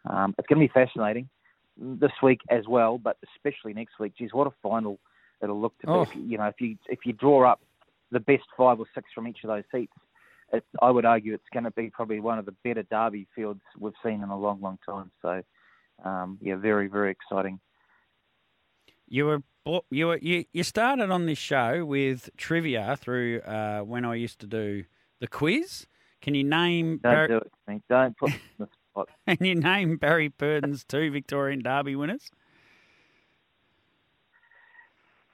[0.06, 1.30] Um, it's going to be fascinating.
[1.78, 4.14] this week as well, but especially next week.
[4.18, 5.00] Geez, what a final
[5.42, 5.94] it'll look to be.
[5.94, 6.02] Oh.
[6.02, 7.62] If you, know, if you if you draw up
[8.12, 9.94] the best five or six from each of those seats,
[10.54, 13.62] it, I would argue it's going to be probably one of the better Derby fields
[13.78, 15.12] we've seen in a long, long time.
[15.22, 15.44] So,
[16.04, 17.60] um, yeah, very, very exciting.
[19.10, 19.40] You were
[19.90, 24.40] you were you, you started on this show with trivia through uh, when I used
[24.40, 24.86] to do
[25.20, 25.88] the quiz.
[26.22, 27.82] Can you name Don't Barry, do it.
[27.90, 28.68] Don't put me on the
[28.98, 29.10] spot.
[29.28, 32.32] can you name Barry Purdon's two Victorian Derby winners?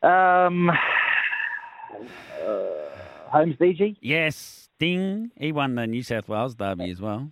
[0.01, 0.75] Um, uh,
[3.29, 3.97] Holmes DG.
[4.01, 5.31] Yes, Ding.
[5.37, 7.31] He won the New South Wales Derby as well.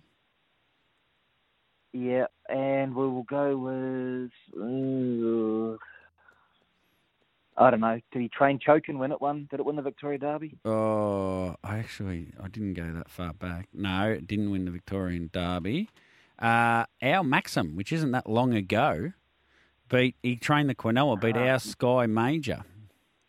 [1.92, 4.30] Yeah, and we will go with.
[4.58, 5.76] Uh,
[7.62, 8.00] I don't know.
[8.10, 9.20] Did he train choke and win it?
[9.20, 9.46] One?
[9.50, 10.56] Did it win the Victoria Derby?
[10.64, 13.68] Oh, I actually I didn't go that far back.
[13.74, 15.90] No, it didn't win the Victorian Derby.
[16.42, 19.12] Uh, our Maxim, which isn't that long ago,
[19.88, 22.64] beat he trained the Quinella, beat our Sky Major,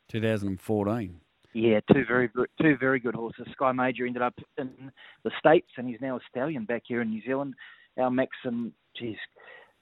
[0.10, 1.20] 2014.
[1.54, 3.46] Yeah, two very good, two very good horses.
[3.52, 4.92] Sky Major ended up in
[5.24, 7.54] the states, and he's now a stallion back here in New Zealand.
[8.00, 9.18] Our Maxim, geez,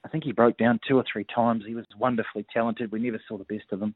[0.03, 1.63] I think he broke down two or three times.
[1.65, 2.91] He was wonderfully talented.
[2.91, 3.95] We never saw the best of him.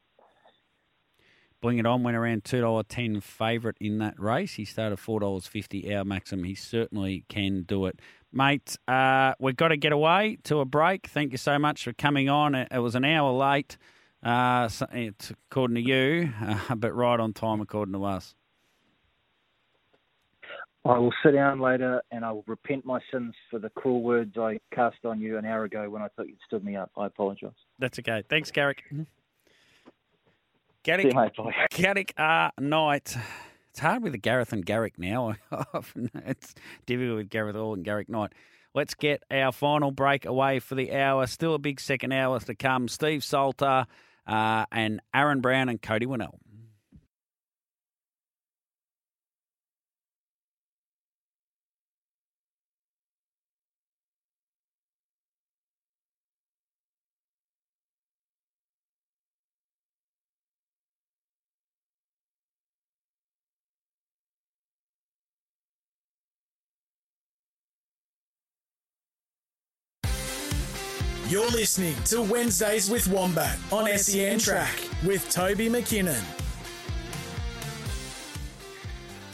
[1.61, 4.53] Bring It On went around $2.10 favourite in that race.
[4.53, 6.43] He started $4.50 our Maxim.
[6.43, 7.99] He certainly can do it.
[8.35, 11.07] Mate, uh, we've got to get away to a break.
[11.07, 12.53] Thank you so much for coming on.
[12.53, 13.77] It, it was an hour late,
[14.21, 18.35] uh, so- it's according to you, uh, but right on time according to us.
[20.83, 24.37] I will sit down later and I will repent my sins for the cruel words
[24.37, 26.91] I cast on you an hour ago when I thought you'd stood me up.
[26.97, 27.55] I apologise.
[27.79, 28.21] That's okay.
[28.29, 28.83] Thanks, Garrick.
[28.91, 29.05] See you,
[30.83, 31.53] Garrick, mate.
[31.71, 33.15] Garrick uh, Knight.
[33.75, 35.35] It's hard with the Gareth and Garrick now.
[36.25, 36.55] It's
[36.85, 38.31] difficult with Gareth Hall and Garrick Knight.
[38.73, 41.27] Let's get our final break away for the hour.
[41.27, 42.87] Still a big second hour to come.
[42.87, 43.85] Steve Salter
[44.25, 46.37] uh, and Aaron Brown and Cody Winnell.
[71.45, 76.23] You're listening to Wednesdays with Wombat on SEN Track with Toby McKinnon.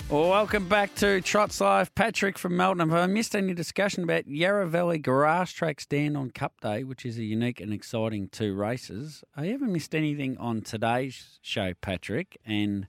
[0.10, 1.96] Welcome back to Trots Live.
[1.96, 2.90] Patrick from Melton.
[2.90, 7.06] Have I missed any discussion about Yarra Valley Grass Track Stand on Cup Day, which
[7.06, 9.24] is a unique and exciting two races?
[9.38, 12.88] I haven't missed anything on today's show, Patrick, and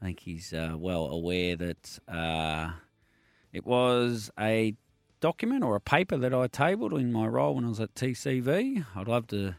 [0.00, 2.70] I think he's uh, well aware that uh,
[3.52, 4.76] it was a
[5.20, 8.84] document or a paper that I tabled in my role when I was at TCV.
[8.94, 9.54] I'd love to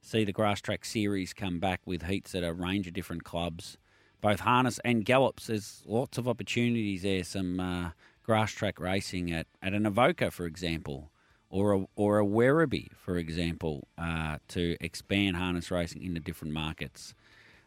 [0.00, 3.76] see the Grass Track Series come back with heats at a range of different clubs
[4.20, 5.46] both harness and gallops.
[5.46, 7.24] There's lots of opportunities there.
[7.24, 7.90] Some uh,
[8.22, 11.10] grass track racing at, at an Avoca, for example,
[11.48, 17.14] or a, or a Werribee, for example, uh, to expand harness racing into different markets.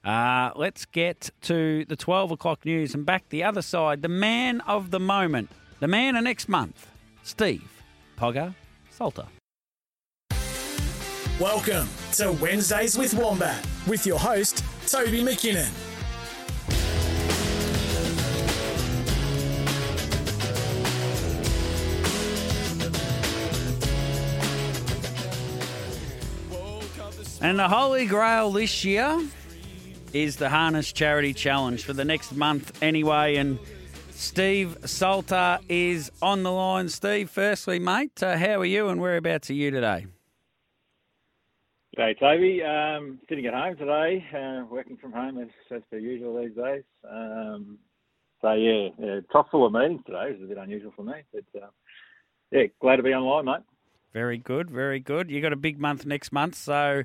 [0.04, 4.02] Uh, let's get to the 12 o'clock news and back the other side.
[4.02, 6.88] The man of the moment, the man of next month,
[7.24, 7.63] Steve
[8.17, 8.53] Pogger
[8.89, 9.26] Salter.
[11.39, 15.71] Welcome to Wednesdays with Wombat with your host, Toby McKinnon.
[27.41, 29.21] And the holy grail this year
[30.13, 33.36] is the Harness Charity Challenge for the next month anyway.
[33.36, 33.59] And
[34.24, 36.88] Steve Salter is on the line.
[36.88, 40.07] Steve, firstly, mate, uh, how are you and whereabouts are you today?
[41.95, 42.63] G'day, Toby.
[42.63, 46.84] Um, sitting at home today, uh, working from home as, as per usual these days.
[47.07, 47.78] Um,
[48.41, 51.15] so yeah, yeah, chock full of meetings today, which is a bit unusual for me.
[51.34, 51.67] But uh,
[52.49, 53.65] yeah, glad to be online, mate.
[54.13, 55.30] Very good, very good.
[55.30, 57.03] You've got a big month next month, so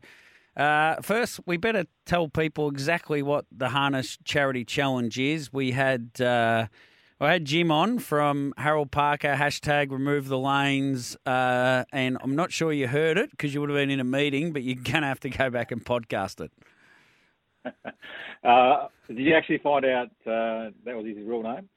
[0.56, 5.52] uh, first we better tell people exactly what the Harness Charity Challenge is.
[5.52, 6.68] We had uh,
[7.20, 12.52] I had Jim on from Harold Parker hashtag Remove the Lanes, uh, and I'm not
[12.52, 15.08] sure you heard it because you would have been in a meeting, but you're gonna
[15.08, 16.52] have to go back and podcast it.
[18.44, 21.68] Uh, did you actually find out uh, that was his real name?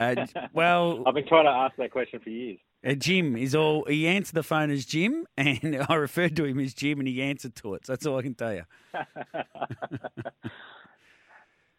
[0.00, 2.58] Uh, well, I've been trying to ask that question for years.
[2.84, 3.84] Uh, Jim is all.
[3.84, 7.20] He answered the phone as Jim, and I referred to him as Jim, and he
[7.20, 7.84] answered to it.
[7.84, 8.62] So that's all I can tell you.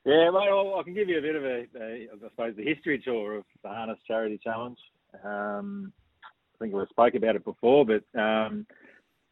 [0.04, 2.66] Yeah, mate, well, I can give you a bit of a, a I suppose, the
[2.66, 4.78] history tour of the Harness Charity Challenge.
[5.24, 5.94] Um,
[6.26, 8.66] I think we spoke about it before, but um,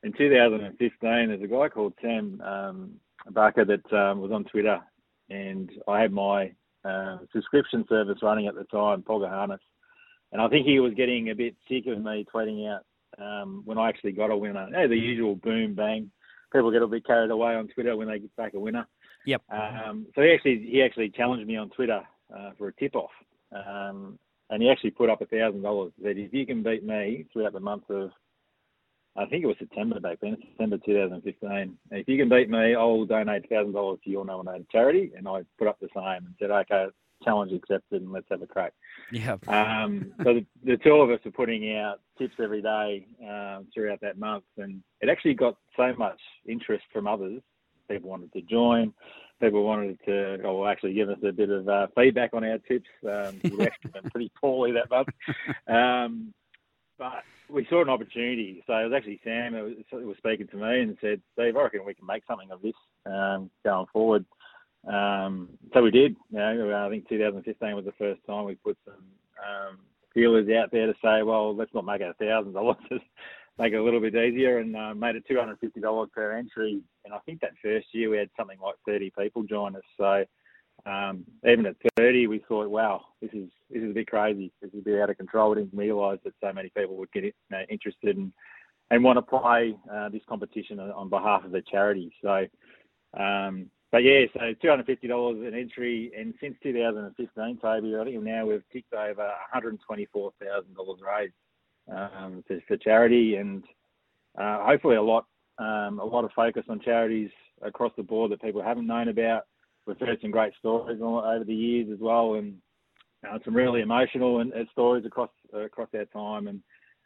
[0.04, 2.92] in 2015, there's a guy called Sam um,
[3.32, 4.80] Barker that um, was on Twitter,
[5.32, 6.52] and I had my
[6.86, 9.62] uh, subscription service running at the time, Pogger Harness,
[10.32, 12.86] and I think he was getting a bit sick of me tweeting out
[13.20, 14.68] um, when I actually got a winner.
[14.68, 16.12] You know, the usual boom bang.
[16.54, 18.88] People get a bit carried away on Twitter when they get back a winner.
[19.26, 19.42] Yep.
[19.50, 22.02] Um, so he actually he actually challenged me on Twitter
[22.36, 23.12] uh, for a tip off,
[23.52, 24.18] um,
[24.50, 25.92] and he actually put up a thousand dollars.
[26.02, 28.12] Said if you can beat me throughout the month of,
[29.16, 31.78] I think it was September back then, September 2015.
[31.92, 35.12] If you can beat me, I'll donate thousand dollars to your nominated charity.
[35.16, 36.88] And I put up the same and said, okay,
[37.24, 38.74] challenge accepted, and let's have a crack.
[39.12, 39.38] Yeah.
[39.48, 44.02] Um, so the, the, two of us are putting out tips every day um, throughout
[44.02, 47.42] that month, and it actually got so much interest from others.
[47.90, 48.94] People wanted to join.
[49.42, 52.90] People wanted to, oh, actually give us a bit of uh, feedback on our tips.
[53.04, 55.08] Um, we actually went pretty poorly that month,
[55.68, 56.34] um,
[56.98, 58.64] but we saw an opportunity.
[58.68, 61.62] So it was actually Sam who was, was speaking to me and said, "Steve, I
[61.62, 62.74] reckon we can make something of this
[63.06, 64.26] um, going forward."
[64.88, 66.16] Um, so we did.
[66.32, 69.04] You know, I think 2015 was the first time we put some
[69.40, 69.80] um,
[70.14, 72.78] feelers out there to say, well, let's not make it a thousand dollars,
[73.60, 76.82] make it a little bit easier, and uh, made it 250 dollars per entry.
[77.06, 79.82] And I think that first year we had something like 30 people join us.
[79.98, 80.26] So
[80.90, 84.52] um, even at 30, we thought, wow, this is this is a bit crazy.
[84.62, 85.52] This is a bit out of control.
[85.52, 88.32] We didn't realise that so many people would get you know, interested and
[88.92, 92.12] and want to play uh, this competition on behalf of the charity.
[92.24, 92.48] So
[93.18, 98.04] um, but yeah, so two hundred fifty dollars an entry, and since 2015, Toby, I
[98.04, 101.34] think now we've ticked over one hundred twenty-four thousand dollars raised
[101.92, 103.64] um, for, for, charity, and
[104.38, 105.26] uh, hopefully a lot,
[105.58, 107.30] um, a lot of focus on charities
[107.62, 109.44] across the board that people haven't known about.
[109.86, 112.58] We've heard some great stories over the years as well, and
[113.28, 116.62] uh, some really emotional and, uh, stories across uh, across our time, and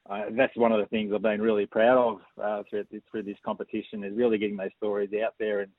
[0.09, 3.37] uh, that's one of the things I've been really proud of uh, through, through this
[3.45, 5.71] competition is really getting those stories out there and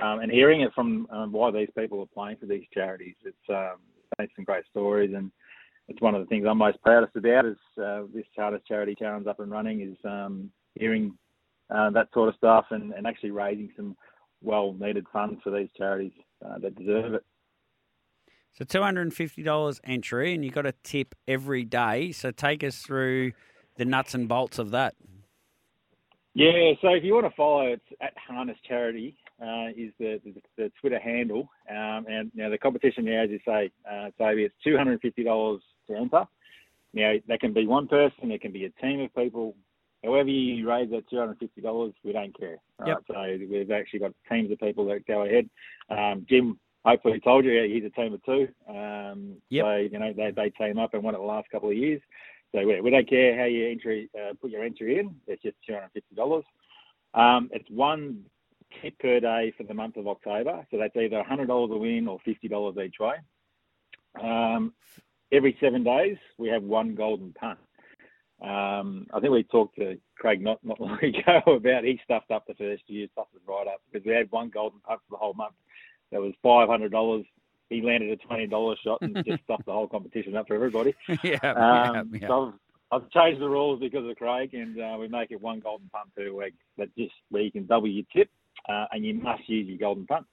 [0.00, 3.14] um, and hearing it from um, why these people are playing for these charities.
[3.24, 3.76] It's um,
[4.36, 5.30] some great stories, and
[5.92, 9.26] it's one of the things I'm most proudest about is uh, this Charters Charity Challenge
[9.26, 11.16] up and running is um, hearing
[11.70, 13.94] uh, that sort of stuff and, and actually raising some
[14.42, 16.12] well needed funds for these charities
[16.44, 17.24] uh, that deserve it.
[18.54, 22.12] So two hundred and fifty dollars entry, and you've got a tip every day.
[22.12, 23.32] So take us through
[23.76, 24.94] the nuts and bolts of that.
[26.34, 30.34] Yeah, so if you want to follow, it's at Harness Charity uh, is the, the,
[30.56, 31.50] the, Twitter handle.
[31.68, 35.60] Um, and you know, the competition now, as you say, uh, Toby, it's $250 to
[35.90, 36.26] enter.
[36.94, 39.54] Now, that can be one person, it can be a team of people.
[40.04, 42.58] However you raise that $250, we don't care.
[42.84, 43.04] Yep.
[43.08, 43.40] Right?
[43.40, 45.48] So we've actually got teams of people that go ahead.
[45.88, 48.48] Um, Jim hopefully told you he's a team of two.
[48.68, 49.64] Um, yep.
[49.64, 52.00] So, you know, they, they team up and won it the last couple of years.
[52.52, 55.14] So we, we don't care how you entry, uh, put your entry in.
[55.26, 56.42] It's just $250.
[57.14, 58.24] Um, it's one
[58.80, 60.66] tip per day for the month of October.
[60.70, 63.14] So that's either $100 a win or $50 each way.
[64.20, 64.74] Um,
[65.32, 67.58] every seven days, we have one golden punt.
[68.42, 72.46] Um, I think we talked to Craig not, not long ago about he stuffed up
[72.46, 75.18] the first year, stuffed it right up because we had one golden punt for the
[75.18, 75.54] whole month.
[76.10, 77.24] That was $500.
[77.70, 80.94] He landed a $20 shot and just stuffed the whole competition up for everybody.
[81.24, 82.28] yeah, um, yeah, yeah.
[82.28, 82.54] So
[82.90, 85.88] I've, I've, changed the rules because of Craig, and uh, we make it one golden
[85.88, 86.54] punt per week.
[86.76, 88.28] But just where you can double your tip
[88.68, 90.26] uh, and you must use your golden punt.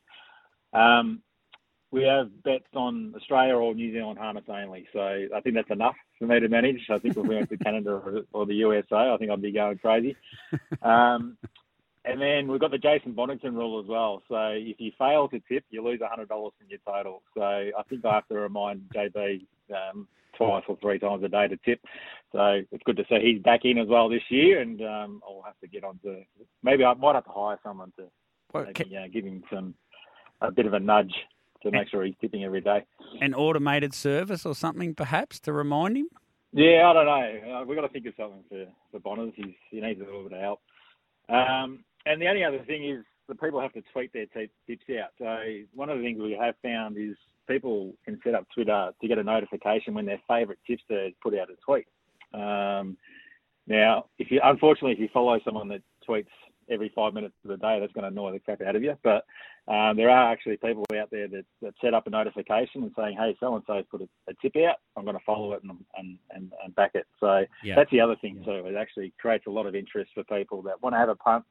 [0.74, 1.22] Um,
[1.92, 5.96] we have bets on Australia or New Zealand harness only, so I think that's enough
[6.18, 6.82] for me to manage.
[6.90, 9.52] I think if we went to Canada or, or, the USA, I think I'd be
[9.52, 10.16] going crazy.
[10.82, 11.38] Um,
[12.06, 14.24] and then we've got the Jason Bonington rule as well.
[14.30, 17.22] So if you fail to tip, you lose $100 from your total.
[17.36, 21.48] So I think I have to remind JB um, twice or three times a day
[21.48, 21.82] to tip.
[22.32, 25.44] So it's good to see he's back in as well this year, and um, I'll
[25.46, 26.24] have to get on to
[26.64, 28.06] maybe I might have to hire someone to
[28.54, 29.76] well, maybe, can, you know, give him some
[30.42, 31.14] a bit of a nudge
[31.64, 32.86] to make sure he's tipping every day.
[33.22, 36.08] An automated service or something, perhaps, to remind him.
[36.52, 37.54] Yeah, I don't know.
[37.54, 39.34] Uh, we've got to think of something for for Bonners.
[39.36, 40.62] He's he needs a little bit of help.
[41.30, 44.86] Um, and the only other thing is the people have to tweet their t- tips
[45.00, 45.12] out.
[45.20, 45.38] So
[45.76, 47.16] one of the things we have found is
[47.48, 51.38] people can set up Twitter to get a notification when their favourite tipster has put
[51.38, 51.86] out a tweet.
[52.34, 52.98] Um,
[53.68, 56.26] now, if you unfortunately if you follow someone that tweets
[56.70, 58.98] every five minutes of the day, that's going to annoy the crap out of you.
[59.04, 59.26] But
[59.68, 63.18] um, there are actually people out there that, that set up a notification and saying,
[63.18, 64.78] "Hey, so and so put a, a, tip out.
[64.98, 67.76] I'm going to follow it and and, and, and back it." So yeah.
[67.76, 68.66] that's the other thing too.
[68.66, 71.46] It actually creates a lot of interest for people that want to have a punt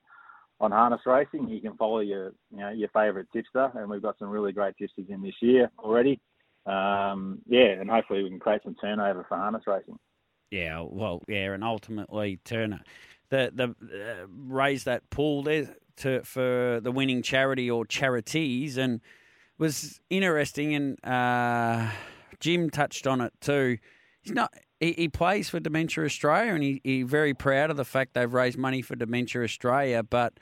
[0.61, 1.49] on harness racing.
[1.49, 4.77] You can follow your you know your favourite tipster, and we've got some really great
[4.77, 6.21] tipsters in this year already.
[6.67, 9.99] Um, yeah, and hopefully we can create some turnover for harness racing.
[10.51, 12.81] Yeah, well, yeah, and ultimately turn
[13.31, 19.01] the the uh, raise that pool there to for the winning charity or charities, and
[19.59, 20.75] was interesting.
[20.75, 21.91] And uh,
[22.41, 23.79] Jim touched on it too.
[24.23, 24.53] He's not.
[24.81, 28.33] He, he plays for Dementia Australia, and he, he very proud of the fact they've
[28.33, 30.35] raised money for Dementia Australia, but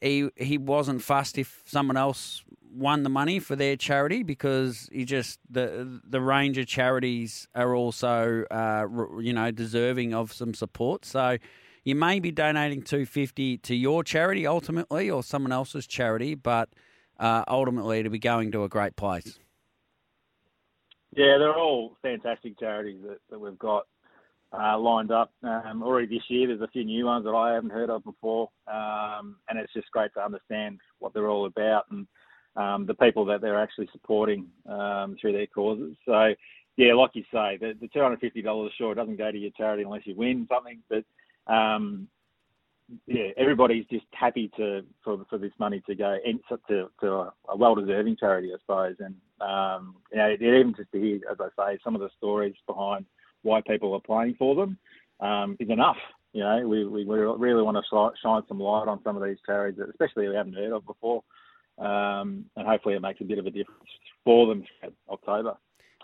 [0.00, 5.04] he he wasn't fussed if someone else won the money for their charity because he
[5.04, 8.86] just the the range of charities are also uh,
[9.18, 11.04] you know deserving of some support.
[11.04, 11.38] So
[11.86, 16.68] you may be donating two fifty to your charity ultimately or someone else's charity, but
[17.20, 19.38] uh, ultimately to be going to a great place.
[21.12, 23.86] Yeah, they're all fantastic charities that, that we've got
[24.52, 26.48] uh, lined up um, already this year.
[26.48, 29.90] There's a few new ones that I haven't heard of before, um, and it's just
[29.92, 32.08] great to understand what they're all about and
[32.56, 35.96] um, the people that they're actually supporting um, through their causes.
[36.04, 36.34] So,
[36.76, 40.16] yeah, like you say, the, the $250 sure doesn't go to your charity unless you
[40.16, 41.04] win something, but
[41.46, 42.08] um,
[43.06, 46.16] yeah, everybody's just happy to for for this money to go
[46.68, 48.96] to to a, well deserving charity, I suppose.
[49.00, 52.54] And um, you know, even just to hear, as I say, some of the stories
[52.66, 53.06] behind
[53.42, 54.78] why people are playing for them
[55.20, 55.96] um, is enough.
[56.32, 59.78] You know, we, we really want to shine some light on some of these charities,
[59.78, 61.22] that especially we haven't heard of before,
[61.78, 63.88] um, and hopefully it makes a bit of a difference
[64.22, 64.64] for them
[65.08, 65.56] October.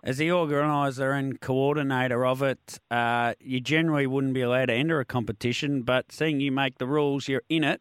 [0.04, 4.98] As the organiser and coordinator of it, uh, you generally wouldn't be allowed to enter
[4.98, 7.80] a competition, but seeing you make the rules, you're in it,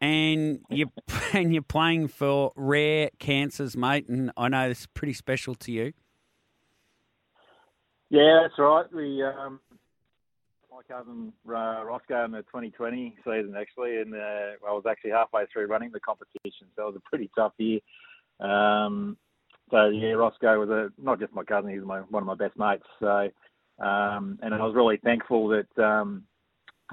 [0.00, 0.86] and you
[1.32, 4.08] and you're playing for rare cancers, mate.
[4.08, 5.92] And I know it's pretty special to you.
[8.08, 8.84] Yeah, that's right.
[8.92, 9.58] We um,
[10.70, 15.46] my cousin uh, Roscoe in the 2020 season actually, and uh, I was actually halfway
[15.52, 17.80] through running the competition, so it was a pretty tough year.
[18.38, 19.16] Um,
[19.72, 22.56] so yeah, Roscoe was a not just my cousin; he's my one of my best
[22.58, 22.84] mates.
[23.00, 23.30] So,
[23.84, 26.24] um, and I was really thankful that um,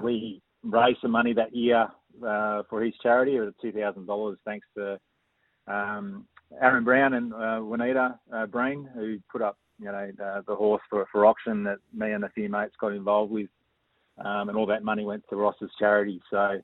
[0.02, 1.86] we raised some money that year
[2.26, 3.36] uh, for his charity.
[3.36, 4.98] It was two thousand dollars, thanks to
[5.68, 6.26] um,
[6.60, 10.82] Aaron Brown and uh, Juanita uh, Breen, who put up you know, uh, the horse
[10.90, 13.48] for, for auction that me and a few mates got involved with.
[14.22, 16.20] Um, and all that money went to Ross's charity.
[16.30, 16.60] So,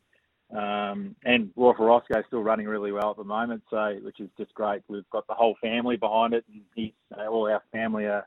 [0.54, 4.54] um, and Roscoe is still running really well at the moment, so which is just
[4.54, 4.82] great.
[4.88, 8.26] We've got the whole family behind it, and he's, uh, all our family are,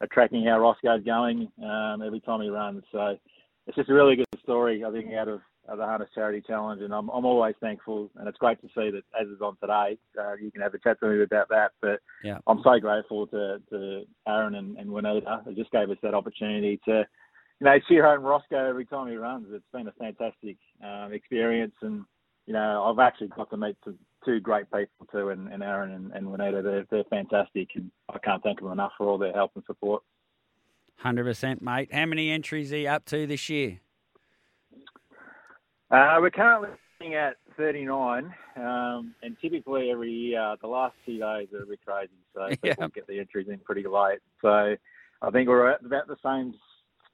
[0.00, 2.84] are tracking how Roscoe's going um, every time he runs.
[2.92, 3.16] So
[3.66, 6.82] it's just a really good story, I think, out of uh, the Harness Charity Challenge,
[6.82, 9.98] and I'm I'm always thankful, and it's great to see that as is on today,
[10.16, 11.72] uh, you can have a chat to me about that.
[11.82, 12.38] But yeah.
[12.46, 15.42] I'm so grateful to to Aaron and, and Juanita.
[15.46, 17.04] It just gave us that opportunity to,
[17.60, 19.48] you know, cheer home Roscoe every time he runs.
[19.50, 22.04] It's been a fantastic um, experience, and
[22.46, 23.76] you know, I've actually got to meet
[24.24, 26.62] two great people too, and, and Aaron and, and Juanita.
[26.62, 30.02] They're they're fantastic, and I can't thank them enough for all their help and support.
[30.96, 31.92] Hundred percent, mate.
[31.92, 33.80] How many entries are you up to this year?
[35.90, 36.70] Uh, we're currently
[37.14, 42.10] at 39, um, and typically every year, the last two days are a bit crazy,
[42.34, 42.88] so people yeah.
[42.94, 44.18] get the entries in pretty late.
[44.42, 44.74] So
[45.22, 46.54] I think we're at about the same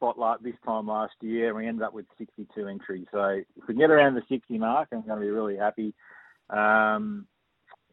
[0.03, 3.07] spot like this time last year, and we ended up with 62 entries.
[3.13, 5.95] So if we get around the 60 mark, I'm going to be really happy.
[6.51, 7.27] Um,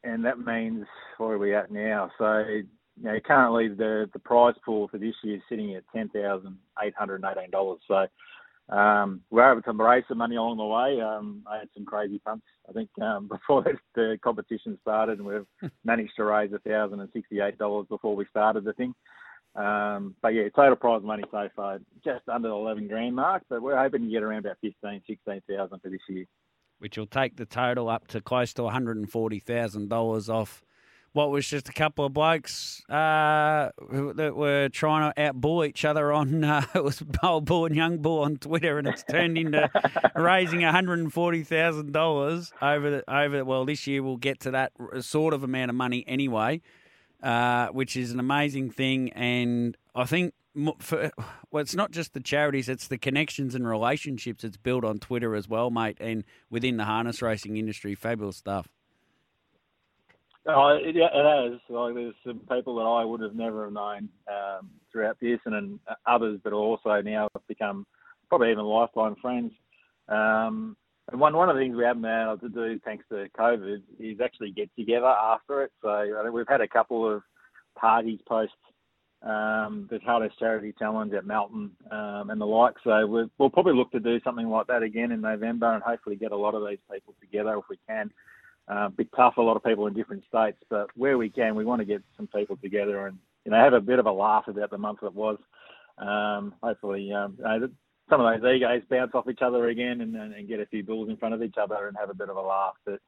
[0.03, 0.85] and that means
[1.19, 2.09] where are we at now?
[2.17, 2.65] So you
[3.03, 6.95] know, currently the the prize pool for this year is sitting at ten thousand eight
[6.97, 7.79] hundred and eighteen dollars.
[7.87, 11.01] So um, we were able to raise some money along the way.
[11.01, 13.63] Um, I had some crazy punts, I think, um, before
[13.95, 18.63] the competition started, and we've managed to raise thousand and sixty-eight dollars before we started
[18.63, 18.95] the thing.
[19.59, 23.61] Um, but yeah, total prize money so far just under the eleven grand mark, but
[23.61, 26.25] we're hoping to get around about 15, 16,000 for this year.
[26.77, 30.29] Which will take the total up to close to one hundred and forty thousand dollars
[30.29, 30.63] off
[31.11, 33.69] what was just a couple of blokes uh,
[34.15, 37.97] that were trying to outbull each other on uh, it was old bull and young
[37.97, 39.69] bull on Twitter, and it's turned into
[40.15, 43.43] raising one hundred and forty thousand dollars over the, over.
[43.43, 46.61] Well, this year we'll get to that sort of amount of money anyway,
[47.21, 50.33] uh, which is an amazing thing, and I think.
[50.79, 51.11] For,
[51.51, 55.35] well, it's not just the charities; it's the connections and relationships it's built on Twitter
[55.35, 57.95] as well, mate, and within the harness racing industry.
[57.95, 58.67] Fabulous stuff.
[60.47, 61.59] Oh, it, it has.
[61.69, 65.79] Like, there's some people that I would have never have known um, throughout Pearson and
[66.07, 67.85] others that also now have become
[68.27, 69.51] probably even lifetime friends.
[70.07, 70.75] Um,
[71.11, 73.81] and one one of the things we haven't been able to do, thanks to COVID,
[73.99, 75.71] is actually get together after it.
[75.81, 77.21] So I think we've had a couple of
[77.75, 78.53] parties post
[79.21, 82.75] um, the Harness Charity Challenge at Melton um, and the like.
[82.83, 86.15] So we'll, we'll probably look to do something like that again in November and hopefully
[86.15, 88.11] get a lot of these people together if we can
[88.69, 91.65] uh, bit tough, a lot of people in different states, but where we can, we
[91.65, 94.47] want to get some people together and you know have a bit of a laugh
[94.47, 95.37] about the month that was.
[95.97, 97.69] Um, hopefully, um, you know,
[98.09, 100.83] some of those egos bounce off each other again and, and, and get a few
[100.83, 102.75] bulls in front of each other and have a bit of a laugh.
[102.85, 102.99] But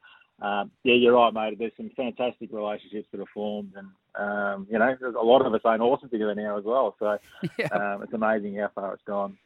[0.41, 1.59] um, yeah, you're right, mate.
[1.59, 5.61] There's some fantastic relationships that are formed, and um, you know, a lot of us
[5.63, 6.95] own horses together now as well.
[6.99, 7.17] So
[7.59, 7.67] yeah.
[7.67, 9.37] um, it's amazing how far it's gone.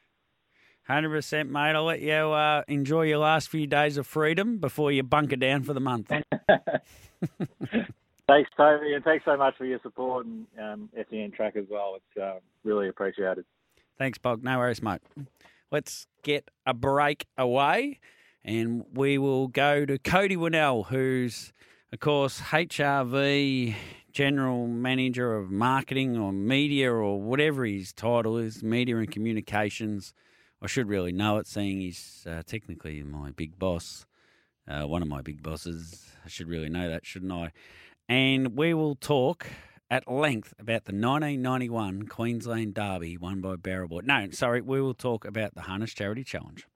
[0.87, 1.75] Hundred percent, mate.
[1.75, 5.63] I'll let you uh, enjoy your last few days of freedom before you bunker down
[5.63, 6.07] for the month.
[8.27, 11.97] thanks, Toby, and thanks so much for your support and um, SEN track as well.
[11.97, 13.45] It's uh, really appreciated.
[13.97, 14.43] Thanks, Bog.
[14.43, 15.01] No worries, mate.
[15.71, 17.99] Let's get a break away,
[18.43, 21.53] and we will go to Cody Winnell, who's,
[21.91, 23.75] of course, HRV
[24.11, 30.13] General Manager of Marketing or Media or whatever his title is, Media and Communications
[30.61, 34.07] I should really know it, seeing he's uh, technically my big boss,
[34.67, 36.09] uh, one of my big bosses.
[36.25, 37.51] I should really know that, shouldn't I?
[38.09, 39.45] And we will talk
[39.89, 44.03] at length about the 1991 Queensland Derby won by Barrowboy.
[44.03, 46.67] No, sorry, we will talk about the Harness Charity Challenge.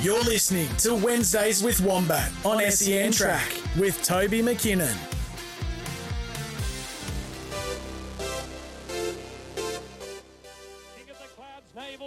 [0.00, 4.96] You're listening to Wednesdays with Wombat on SEN Track with Toby McKinnon.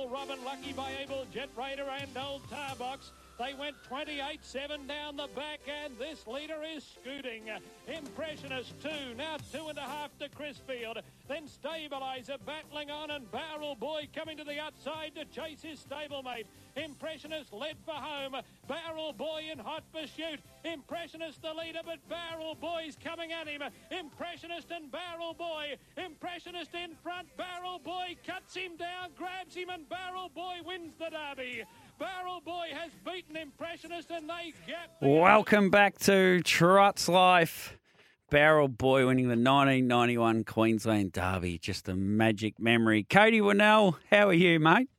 [0.09, 3.11] Robin Lucky by Able, Jet Raider and Old Tarbox.
[3.37, 7.43] They went 28-7 down the back, and this leader is scooting.
[7.87, 10.99] Impressionist two, now two and a half to Chrisfield.
[11.27, 16.45] Then Stabilizer battling on, and Barrel Boy coming to the outside to chase his stablemate.
[16.75, 18.35] Impressionist led for home.
[18.67, 20.39] Barrel Boy in hot pursuit.
[20.65, 23.61] Impressionist the leader, but Barrel Boy's coming at him.
[23.91, 25.75] Impressionist and Barrel Boy.
[26.03, 27.27] Impressionist in front.
[27.37, 31.63] Barrel Boy cuts him down, grabs him, and Barrel Boy wins the derby.
[31.99, 34.91] Barrel Boy has beaten Impressionist and they get.
[35.01, 37.75] Welcome back to Trots Live.
[38.29, 41.57] Barrel Boy winning the 1991 Queensland Derby.
[41.57, 43.03] Just a magic memory.
[43.03, 44.89] Cody Winnell, how are you, mate?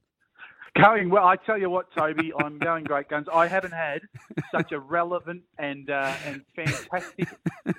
[0.80, 1.24] Going well.
[1.24, 3.26] I tell you what, Toby, I'm going great guns.
[3.32, 4.02] I haven't had
[4.50, 7.28] such a relevant and uh, and fantastic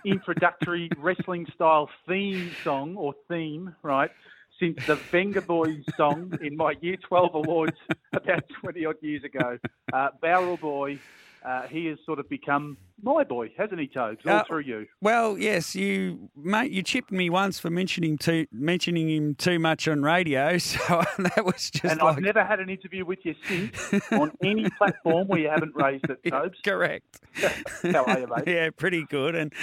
[0.05, 4.11] introductory wrestling style theme song or theme, right,
[4.59, 7.77] since the Vengaboys song in my Year 12 awards
[8.13, 9.57] about 20 odd years ago.
[9.93, 10.99] Uh, Barrel Boy,
[11.43, 14.19] uh, he has sort of become my boy, hasn't he, Tobes?
[14.25, 14.87] All uh, through you.
[15.01, 16.71] Well, yes, you mate.
[16.71, 21.45] You chipped me once for mentioning too mentioning him too much on radio, so that
[21.45, 21.85] was just.
[21.85, 22.17] And like...
[22.17, 26.05] I've never had an interview with you since on any platform where you haven't raised
[26.09, 26.59] it, Tobes.
[26.63, 27.21] Correct.
[27.83, 28.43] How are you, mate?
[28.47, 29.35] yeah, pretty good.
[29.35, 29.53] And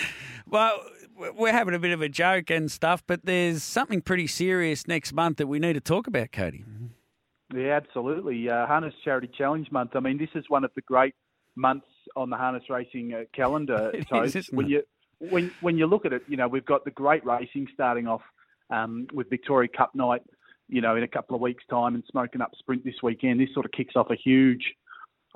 [0.47, 0.81] well,
[1.17, 5.13] we're having a bit of a joke and stuff, but there's something pretty serious next
[5.13, 6.65] month that we need to talk about, Cody.
[7.55, 8.49] Yeah, absolutely.
[8.49, 9.93] Uh, Harness Charity Challenge Month.
[9.95, 11.15] I mean, this is one of the great
[11.55, 11.87] months
[12.17, 13.93] on the harness racing uh, calendar.
[14.13, 14.71] is, when it?
[14.71, 14.83] you
[15.19, 18.23] when when you look at it, you know we've got the great racing starting off
[18.71, 20.23] um, with Victoria Cup night.
[20.69, 23.41] You know, in a couple of weeks' time, and Smoken Up Sprint this weekend.
[23.41, 24.75] This sort of kicks off a huge,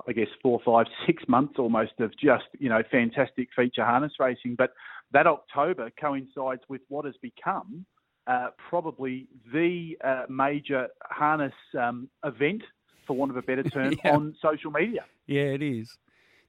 [0.05, 4.55] I guess, four, five, six months almost of just you know fantastic feature harness racing.
[4.57, 4.73] But
[5.13, 7.85] that October coincides with what has become
[8.27, 12.61] uh, probably the uh, major harness um, event,
[13.05, 14.15] for want of a better term, yeah.
[14.15, 15.03] on social media.
[15.27, 15.97] Yeah, it is.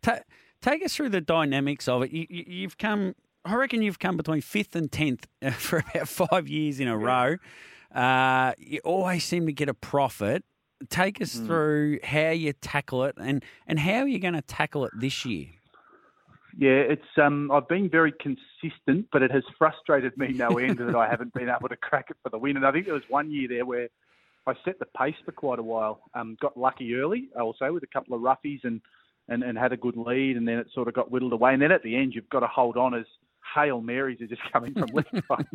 [0.02, 0.20] Ta-
[0.60, 2.12] take us through the dynamics of it.
[2.12, 6.48] You, have you, come, I reckon you've come between fifth and tenth for about five
[6.48, 7.36] years in a yeah.
[7.94, 7.98] row.
[8.00, 10.44] Uh, you always seem to get a profit.
[10.88, 11.46] Take us mm.
[11.46, 15.24] through how you tackle it and, and how are you going to tackle it this
[15.24, 15.46] year?
[16.58, 20.94] Yeah, it's um, I've been very consistent, but it has frustrated me no end that
[20.94, 22.56] I haven't been able to crack it for the win.
[22.56, 23.88] And I think there was one year there where
[24.46, 26.02] I set the pace for quite a while.
[26.14, 28.80] Um, got lucky early, also with a couple of roughies and,
[29.28, 31.54] and and had a good lead, and then it sort of got whittled away.
[31.54, 33.06] And then at the end, you've got to hold on as
[33.54, 35.46] hail marys are just coming from left, right,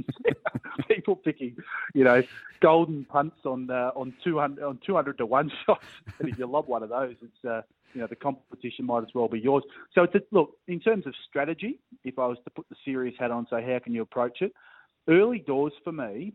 [0.87, 1.55] People picking,
[1.93, 2.23] you know,
[2.61, 5.85] golden punts on uh, on two hundred on two hundred to one shots,
[6.19, 7.61] and if you lob one of those, it's uh,
[7.93, 9.63] you know the competition might as well be yours.
[9.93, 11.79] So it's a, look in terms of strategy.
[12.03, 14.53] If I was to put the serious hat on, say how can you approach it?
[15.07, 16.33] Early doors for me.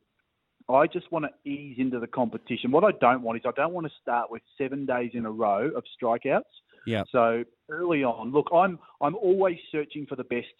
[0.68, 2.70] I just want to ease into the competition.
[2.70, 5.30] What I don't want is I don't want to start with seven days in a
[5.30, 6.42] row of strikeouts.
[6.86, 7.02] Yeah.
[7.10, 10.54] So early on, look, I'm I'm always searching for the best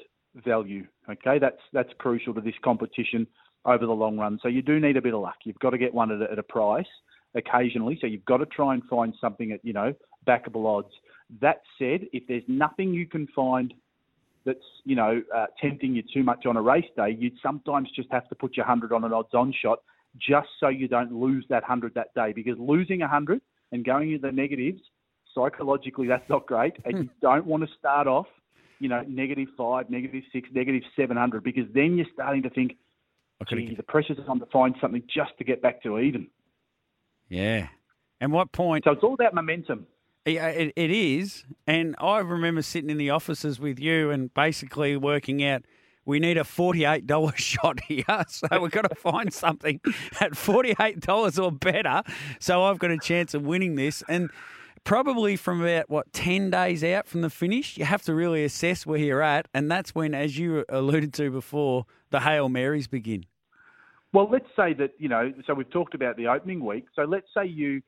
[0.45, 0.87] value.
[1.09, 3.27] Okay, that's that's crucial to this competition
[3.65, 4.39] over the long run.
[4.43, 5.37] So you do need a bit of luck.
[5.45, 6.87] You've got to get one at a, at a price
[7.35, 7.99] occasionally.
[8.01, 9.95] So you've got to try and find something at you know
[10.27, 10.93] backable odds.
[11.41, 13.73] That said, if there's nothing you can find
[14.45, 18.11] that's you know uh, tempting you too much on a race day, you'd sometimes just
[18.11, 19.81] have to put your hundred on an odds-on shot
[20.19, 22.33] just so you don't lose that hundred that day.
[22.33, 24.81] Because losing a hundred and going into the negatives
[25.35, 28.27] psychologically that's not great, and you don't want to start off
[28.83, 32.77] you know negative five, negative six, negative seven hundred because then you're starting to think,
[33.49, 36.27] gee, the pressure's on to find something just to get back to even.
[37.29, 37.69] Yeah.
[38.21, 38.85] And what point?
[38.85, 39.87] So it's all about momentum.
[40.25, 41.45] Yeah, it, it is.
[41.67, 45.65] And I remember sitting in the offices with you and basically working out
[46.05, 48.05] we need a $48 shot here.
[48.29, 49.81] So we've got to find something
[50.21, 52.03] at $48 or better.
[52.41, 54.03] So I've got a chance of winning this.
[54.09, 54.31] And
[54.85, 58.85] probably from about, what, 10 days out from the finish, you have to really assess
[58.85, 59.47] where you're at.
[59.55, 63.27] And that's when, as you alluded to before, the Hail Marys begin.
[64.13, 66.85] Well, let's say that, you know, so we've talked about the opening week.
[66.95, 67.81] So let's say you,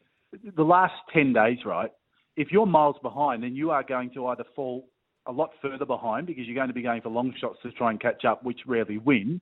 [0.56, 1.90] the last 10 days, right?
[2.36, 4.88] If you're miles behind, then you are going to either fall
[5.26, 7.90] a lot further behind because you're going to be going for long shots to try
[7.90, 9.40] and catch up, which rarely win,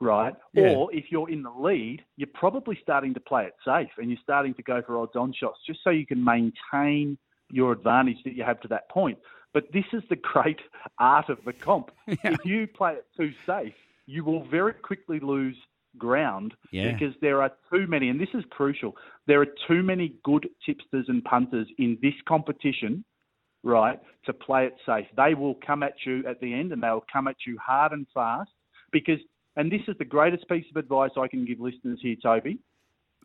[0.00, 0.34] right?
[0.52, 0.74] Yeah.
[0.74, 4.20] Or if you're in the lead, you're probably starting to play it safe and you're
[4.22, 7.18] starting to go for odds on shots just so you can maintain
[7.50, 9.18] your advantage that you have to that point.
[9.52, 10.60] But this is the great
[10.98, 11.90] art of the comp.
[12.06, 13.74] If you play it too safe,
[14.06, 15.56] you will very quickly lose
[15.98, 16.92] ground Yeah.
[16.92, 21.06] because there are too many, and this is crucial, there are too many good tipsters
[21.08, 23.04] and punters in this competition,
[23.62, 25.06] right, to play it safe.
[25.16, 28.06] They will come at you at the end and they'll come at you hard and
[28.12, 28.50] fast
[28.92, 29.18] because,
[29.56, 32.58] and this is the greatest piece of advice I can give listeners here, Toby.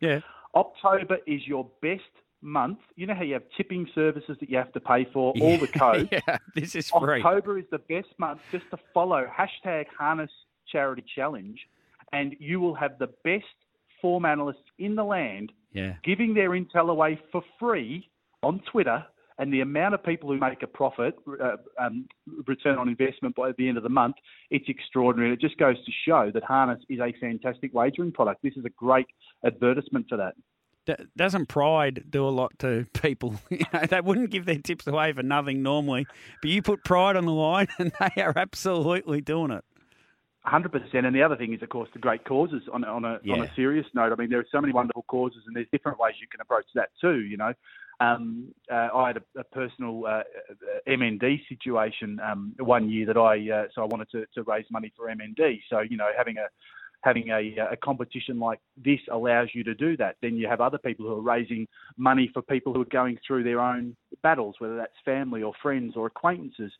[0.00, 0.20] Yeah.
[0.54, 2.02] October is your best
[2.42, 2.78] month.
[2.96, 5.68] You know how you have tipping services that you have to pay for, all the
[5.68, 6.08] code.
[6.12, 7.22] yeah, this is free.
[7.22, 10.30] October is the best month just to follow hashtag Harness
[10.66, 11.58] Charity Challenge,
[12.12, 13.44] and you will have the best
[14.00, 15.94] form analysts in the land Yeah.
[16.02, 18.10] giving their intel away for free
[18.42, 19.04] on Twitter.
[19.38, 22.06] And the amount of people who make a profit, uh, um,
[22.46, 24.16] return on investment by the end of the month,
[24.50, 25.32] it's extraordinary.
[25.32, 28.42] It just goes to show that Harness is a fantastic wagering product.
[28.42, 29.06] This is a great
[29.42, 30.34] advertisement for that.
[31.16, 33.36] Doesn't pride do a lot to people?
[33.50, 36.06] You know, they wouldn't give their tips away for nothing normally,
[36.42, 39.64] but you put pride on the line, and they are absolutely doing it.
[40.42, 42.62] Hundred percent, and the other thing is, of course, the great causes.
[42.72, 45.42] On, on a on a serious note, I mean, there are so many wonderful causes,
[45.46, 47.20] and there's different ways you can approach that too.
[47.20, 47.52] You know,
[48.00, 50.22] um, uh, I had a, a personal uh, uh,
[50.88, 54.90] MND situation um, one year that I uh, so I wanted to, to raise money
[54.96, 55.60] for MND.
[55.68, 56.46] So you know, having a
[57.02, 60.16] having a, a competition like this allows you to do that.
[60.22, 61.66] Then you have other people who are raising
[61.96, 65.94] money for people who are going through their own battles, whether that's family or friends
[65.96, 66.72] or acquaintances.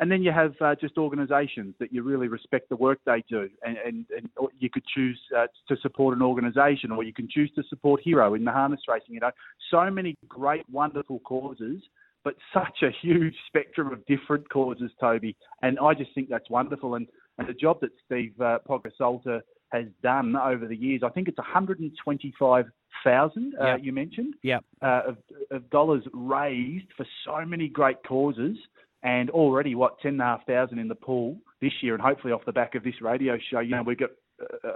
[0.00, 3.48] And then you have uh, just organisations that you really respect the work they do,
[3.62, 4.28] and, and, and
[4.58, 8.32] you could choose uh, to support an organisation, or you can choose to support Hero
[8.34, 9.14] in the harness racing.
[9.14, 9.30] You know,
[9.70, 11.82] so many great, wonderful causes,
[12.24, 15.36] but such a huge spectrum of different causes, Toby.
[15.62, 16.94] And I just think that's wonderful.
[16.94, 17.06] And,
[17.38, 19.42] and the job that Steve uh, Pogger Salter
[19.72, 23.54] has done over the years, I think it's 125,000.
[23.60, 23.80] Uh, Yep.
[23.82, 24.64] You mentioned Yep.
[24.82, 25.16] uh, of,
[25.50, 28.56] of dollars raised for so many great causes,
[29.02, 32.32] and already what ten and a half thousand in the pool this year, and hopefully
[32.32, 34.10] off the back of this radio show, you know we've got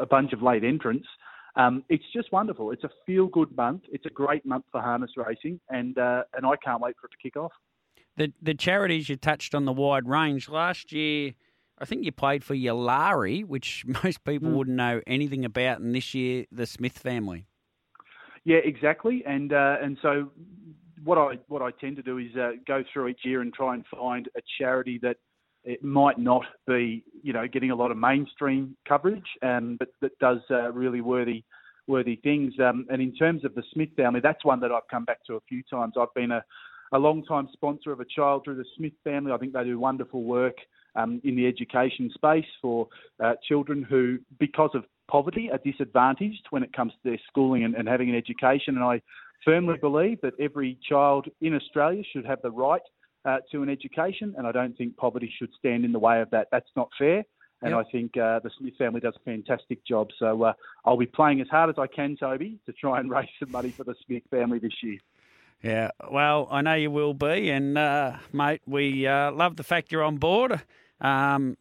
[0.00, 1.06] a- bunch of late entrants.
[1.56, 2.72] Um, it's just wonderful.
[2.72, 3.82] It's a feel-good month.
[3.92, 7.10] It's a great month for harness racing, and uh, and I can't wait for it
[7.12, 7.52] to kick off.
[8.16, 11.34] The the charities you touched on the wide range last year.
[11.78, 14.56] I think you played for Yalari, which most people Hmm.
[14.56, 17.46] wouldn't know anything about, and this year the Smith family.
[18.44, 19.22] Yeah, exactly.
[19.26, 20.30] And uh, and so
[21.04, 23.74] what I what I tend to do is uh, go through each year and try
[23.74, 25.16] and find a charity that
[25.64, 30.18] it might not be you know getting a lot of mainstream coverage, um, but that
[30.18, 31.44] does uh, really worthy
[31.86, 32.54] worthy things.
[32.58, 35.34] Um, and in terms of the Smith family, that's one that I've come back to
[35.34, 35.94] a few times.
[35.98, 36.42] I've been a
[36.92, 39.32] a long time sponsor of a child through the Smith family.
[39.32, 40.56] I think they do wonderful work
[40.96, 42.88] um, in the education space for
[43.22, 47.74] uh, children who, because of poverty, are disadvantaged when it comes to their schooling and,
[47.74, 48.76] and having an education.
[48.76, 49.02] And I
[49.44, 52.82] firmly believe that every child in Australia should have the right
[53.24, 56.30] uh, to an education, and I don't think poverty should stand in the way of
[56.30, 56.48] that.
[56.50, 57.24] That's not fair.
[57.62, 57.86] And Yep.
[57.86, 60.08] I think uh, the Smith family does a fantastic job.
[60.18, 60.52] So uh,
[60.84, 63.70] I'll be playing as hard as I can, Toby, to try and raise some money
[63.70, 64.98] for the Smith family this year.
[65.62, 69.92] Yeah, well, I know you will be, and uh, mate, we uh, love the fact
[69.92, 70.60] you're on board.
[71.00, 71.56] Um,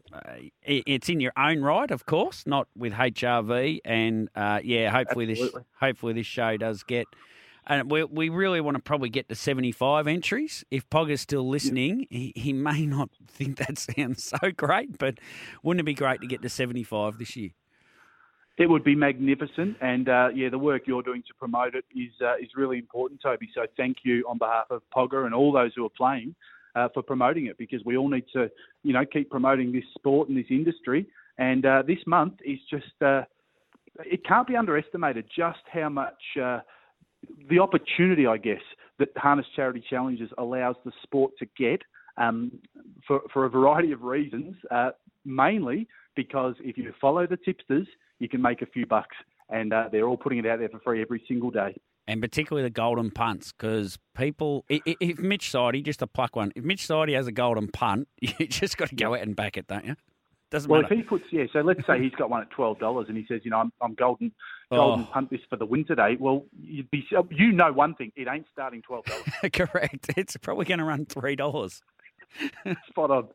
[0.62, 5.60] it's in your own right, of course, not with HRV, and uh, yeah, hopefully Absolutely.
[5.60, 7.08] this hopefully this show does get.
[7.66, 10.66] And we, we really want to probably get to 75 entries.
[10.70, 15.20] If Pogger's still listening, he, he may not think that sounds so great, but
[15.64, 17.52] wouldn't it be great to get to 75 this year?
[18.56, 22.12] It would be magnificent, and uh, yeah, the work you're doing to promote it is
[22.22, 23.50] uh, is really important, Toby.
[23.56, 26.36] So thank you on behalf of Pogger and all those who are playing
[26.76, 28.52] uh, for promoting it, because we all need to,
[28.84, 31.08] you know, keep promoting this sport and this industry.
[31.38, 33.24] And uh, this month is just, uh,
[34.00, 36.60] it can't be underestimated just how much uh,
[37.50, 38.62] the opportunity, I guess,
[39.00, 41.82] that Harness Charity Challenges allows the sport to get
[42.18, 42.52] um,
[43.08, 44.92] for, for a variety of reasons, uh,
[45.26, 47.88] mainly because if you follow the tipsters,
[48.20, 49.16] you can make a few bucks.
[49.50, 51.76] And uh, they're all putting it out there for free every single day.
[52.08, 56.64] and particularly the golden punts, because people, if Mitch Sidey, just to pluck one, if
[56.64, 59.68] Mitch Sidey has a golden punt, you just got to go out and back it,
[59.68, 59.96] don't you?
[60.54, 60.94] Doesn't Well, matter.
[60.94, 63.26] if he puts yeah, so let's say he's got one at twelve dollars, and he
[63.28, 64.32] says, you know, I'm, I'm golden,
[64.72, 65.10] golden Oh.
[65.12, 66.16] punt this for the win today.
[66.20, 69.24] Well, you'd be, you know, one thing, it ain't starting twelve dollars.
[69.54, 70.12] Correct.
[70.16, 71.82] It's probably going to run three dollars.
[72.90, 73.28] Spot on.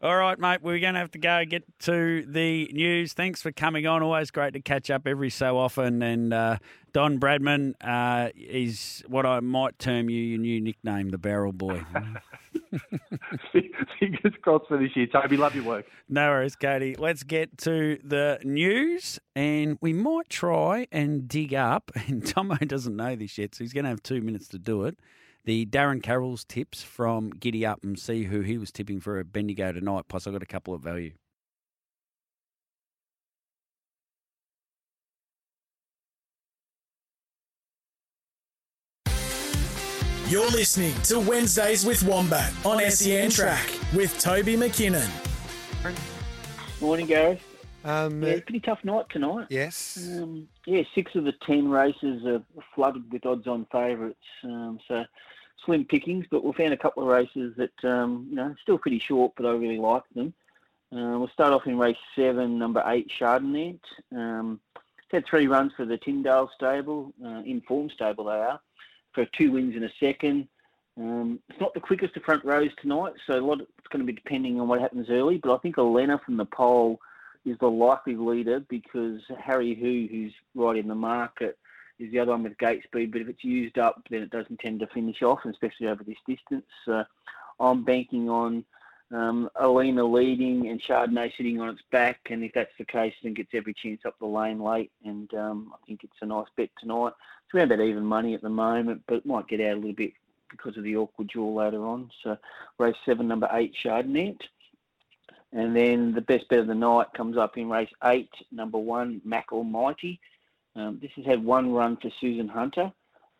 [0.00, 0.60] All right, mate.
[0.62, 3.14] We're going to have to go get to the news.
[3.14, 4.00] Thanks for coming on.
[4.02, 6.02] Always great to catch up every so often.
[6.02, 6.58] And uh,
[6.92, 11.82] Don Bradman uh, is what I might term you your new nickname, the Barrel Boy.
[13.52, 15.36] Fingers crossed for this year, Toby.
[15.36, 15.86] Love your work.
[16.08, 16.96] No worries, Katie.
[16.96, 21.90] Let's get to the news, and we might try and dig up.
[22.08, 24.84] And Tomo doesn't know this yet, so he's going to have two minutes to do
[24.84, 24.98] it.
[25.44, 29.24] The Darren Carroll's tips from Giddy Up and see who he was tipping for a
[29.24, 30.04] Bendigo tonight.
[30.08, 31.12] Plus, I've got a couple of value.
[40.28, 45.08] You're listening to Wednesdays with Wombat on SEN Track with Toby McKinnon.
[46.82, 47.40] Morning, Gareth.
[47.82, 49.46] Um, yeah, pretty tough night tonight.
[49.48, 49.96] Yes.
[49.96, 52.42] Um, yeah, six of the ten races are
[52.74, 54.18] flooded with odds-on favourites.
[54.44, 55.02] Um, so
[55.64, 58.98] slim pickings, but we found a couple of races that um, you know still pretty
[58.98, 60.34] short, but I really like them.
[60.92, 63.80] Uh, we'll start off in race seven, number eight, Chardonnay.
[64.14, 68.60] Um, it's had three runs for the Tyndale stable, uh, in form stable they are,
[69.18, 70.46] for two wins in a second.
[70.96, 73.60] Um, it's not the quickest of front rows tonight, so a lot.
[73.60, 75.38] It's going to be depending on what happens early.
[75.38, 77.00] But I think Elena from the pole
[77.44, 81.58] is the likely leader because Harry Who, who's right in the market,
[81.98, 83.10] is the other one with gate speed.
[83.10, 86.16] But if it's used up, then it doesn't tend to finish off, especially over this
[86.26, 86.66] distance.
[86.84, 87.04] So
[87.58, 88.64] I'm banking on
[89.10, 92.20] um, Elena leading and Chardonnay sitting on its back.
[92.30, 94.90] And if that's the case, then gets every chance up the lane late.
[95.04, 97.12] And um, I think it's a nice bet tonight.
[97.44, 100.12] It's around about even money at the moment, but might get out a little bit
[100.50, 102.10] because of the awkward draw later on.
[102.22, 102.36] So
[102.78, 104.38] race seven, number eight, Chardonnay.
[105.52, 109.22] And then the best bet of the night comes up in race eight, number one,
[109.24, 110.20] Mac Almighty.
[110.76, 112.92] Um, this has had one run for Susan Hunter.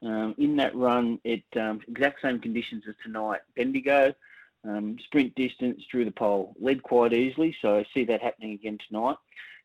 [0.03, 3.41] Um, in that run, it um, exact same conditions as tonight.
[3.57, 4.15] Bendigo,
[4.65, 7.57] um, sprint distance, drew the pole, led quite easily.
[7.63, 9.17] So I see that happening again tonight.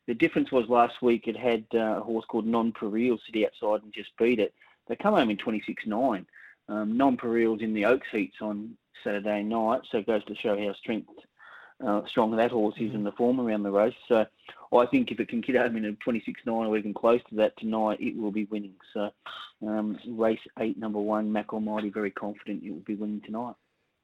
[0.06, 3.82] The difference was last week it had uh, a horse called Non Pereal sit outside
[3.82, 4.54] and just beat it.
[4.86, 6.26] They come home in 26.9.
[6.68, 10.58] Um, non Pereal's in the Oaks heats on Saturday night, so it goes to show
[10.58, 11.08] how strength
[11.84, 13.94] uh, strong that horse is in the form around the race.
[14.08, 14.26] So
[14.72, 17.56] I think if it can get home in a 26.9 or even close to that
[17.58, 18.74] tonight, it will be winning.
[18.92, 19.10] So
[19.62, 23.54] um, race eight, number one, Mac Almighty, very confident it will be winning tonight.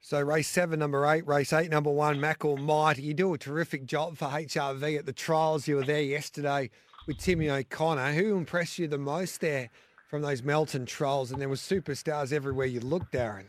[0.02, 3.02] So race seven, number eight, race eight, number one, Mac Almighty.
[3.02, 5.68] You do a terrific job for HRV at the trials.
[5.68, 6.70] You were there yesterday
[7.06, 8.14] with Timmy O'Connor.
[8.14, 9.68] Who impressed you the most there
[10.08, 11.30] from those Melton trials?
[11.30, 13.44] And there were superstars everywhere you looked, Darren.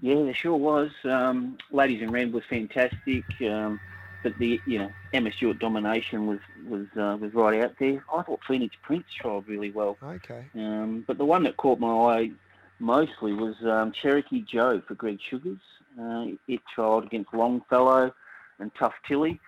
[0.00, 0.90] Yeah, there sure was.
[1.02, 3.80] Um, Ladies in Red was fantastic, um,
[4.22, 8.04] but the you know Emma Stewart domination was was uh, was right out there.
[8.14, 9.96] I thought Phoenix Prince trialled really well.
[10.02, 10.44] Okay.
[10.54, 12.30] Um, but the one that caught my eye
[12.78, 15.58] mostly was um, Cherokee Joe for Greg Sugars.
[16.00, 18.12] Uh, it trialled against Longfellow
[18.58, 19.40] and Tough Tilly,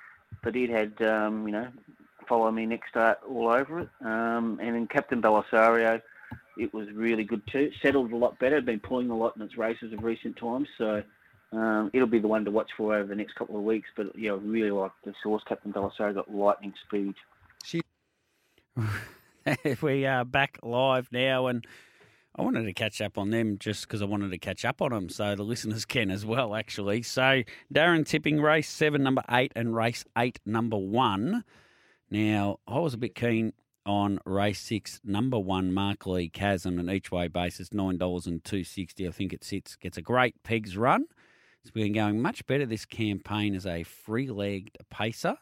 [0.43, 1.69] but it had um, you know
[2.29, 3.89] Follow Me Next Start all over it.
[4.01, 6.01] Um, and then Captain Belisario,
[6.57, 7.71] it was really good too.
[7.83, 8.61] Settled a lot better.
[8.61, 11.03] Been pulling a lot in its races of recent times, so
[11.53, 13.89] um, it'll be the one to watch for over the next couple of weeks.
[13.97, 15.43] But yeah, I really like the source.
[15.49, 17.15] Captain Belisario got lightning speed.
[19.83, 21.67] we are back live now, and
[22.39, 24.91] I wanted to catch up on them just because I wanted to catch up on
[24.91, 26.55] them, so the listeners can as well.
[26.55, 27.43] Actually, so
[27.73, 31.45] Darren tipping race seven, number eight, and race eight, number one.
[32.11, 33.55] Now I was a bit keen
[33.87, 38.45] on race six, number one, Mark Lee on an each way basis, nine dollars and
[38.45, 39.09] two sixty.
[39.09, 41.07] I think it sits gets a great pegs run.
[41.63, 45.37] It's been going much better this campaign as a free legged pacer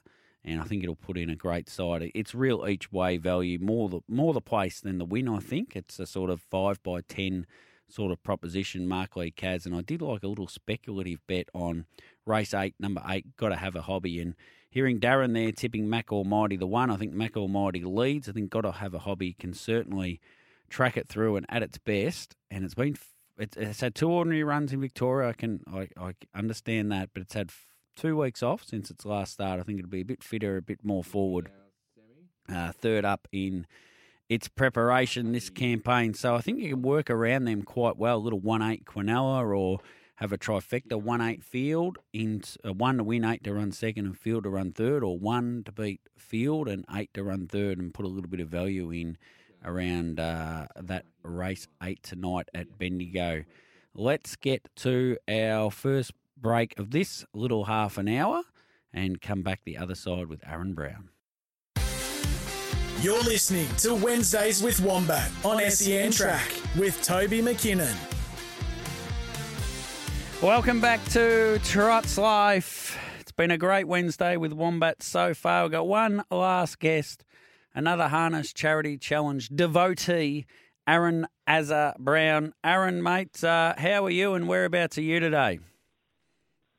[0.44, 2.10] and I think it'll put in a great side.
[2.14, 5.28] It's real each way value, more the more the place than the win.
[5.28, 7.46] I think it's a sort of five by ten
[7.88, 8.88] sort of proposition.
[8.88, 11.86] Mark Lee Kaz, and I did like a little speculative bet on
[12.26, 13.36] race eight, number eight.
[13.36, 14.34] Got to have a hobby, and
[14.70, 16.90] hearing Darren there tipping Mac Almighty the one.
[16.90, 18.28] I think Mac Almighty leads.
[18.28, 20.20] I think got to have a hobby can certainly
[20.68, 22.34] track it through and at its best.
[22.50, 22.96] And it's been
[23.38, 25.28] it's, it's had two ordinary runs in Victoria.
[25.28, 27.52] I can I, I understand that, but it's had
[27.94, 29.60] two weeks off since its last start.
[29.60, 31.50] I think it'll be a bit fitter, a bit more forward.
[32.48, 33.66] Uh, third up in
[34.28, 36.14] its preparation this campaign.
[36.14, 38.16] So I think you can work around them quite well.
[38.16, 39.80] A little 1 8 Quinella or
[40.16, 44.06] have a trifecta 1 8 field, in uh, one to win, eight to run second,
[44.06, 47.78] and field to run third, or one to beat field and eight to run third,
[47.78, 49.18] and put a little bit of value in
[49.64, 53.44] around uh, that race eight tonight at Bendigo.
[53.94, 56.12] Let's get to our first
[56.44, 58.42] break of this little half an hour
[58.92, 61.08] and come back the other side with Aaron Brown.
[63.00, 67.96] You're listening to Wednesdays with Wombat on SEN Track with Toby McKinnon.
[70.42, 72.98] Welcome back to Trots Live.
[73.20, 75.62] It's been a great Wednesday with Wombat so far.
[75.62, 77.24] We've got one last guest,
[77.74, 80.44] another Harness Charity Challenge devotee,
[80.86, 82.52] Aaron Azza Brown.
[82.62, 85.60] Aaron, mate, uh, how are you and whereabouts are you today?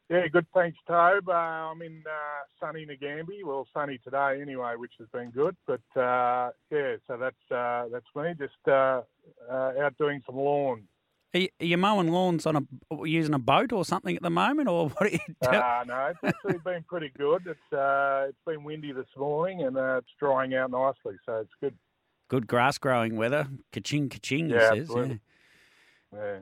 [0.09, 0.45] Yeah, good.
[0.53, 1.27] Thanks, Tobe.
[1.29, 3.43] Uh, I'm in uh, sunny Nagambie.
[3.43, 5.55] Well, sunny today anyway, which has been good.
[5.65, 8.33] But uh, yeah, so that's uh, that's me.
[8.37, 9.01] Just uh,
[9.49, 10.83] uh, out doing some lawn.
[11.33, 14.29] Are you, are you mowing lawns on a using a boat or something at the
[14.29, 15.55] moment, or what are you doing?
[15.55, 17.41] Uh, no, it's actually been pretty good.
[17.47, 21.51] It's uh, it's been windy this morning and uh, it's drying out nicely, so it's
[21.59, 21.73] good.
[22.27, 23.47] Good grass growing weather.
[23.71, 24.79] Ka-ching, ka-ching, Yeah, says.
[24.81, 25.19] absolutely.
[26.13, 26.19] Yeah.
[26.19, 26.39] Yeah.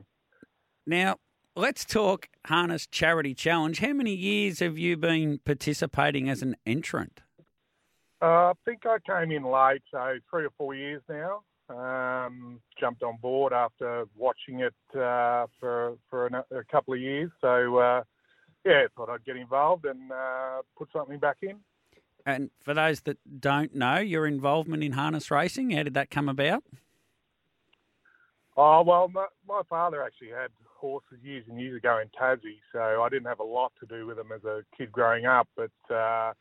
[0.86, 1.16] Now,
[1.56, 3.78] let's talk Harness Charity Challenge.
[3.78, 7.20] How many years have you been participating as an entrant?
[8.20, 11.42] Uh, I think I came in late, so three or four years now.
[11.70, 17.30] Um, jumped on board after watching it uh, for for an, a couple of years.
[17.40, 18.02] So uh,
[18.66, 21.56] yeah, thought I'd get involved and uh, put something back in.
[22.26, 26.28] And for those that don't know, your involvement in harness racing, how did that come
[26.28, 26.64] about?
[28.56, 30.50] Oh well, my, my father actually had
[30.84, 34.06] horses years and years ago in Tassie, so I didn't have a lot to do
[34.06, 35.48] with them as a kid growing up.
[35.56, 36.32] But uh,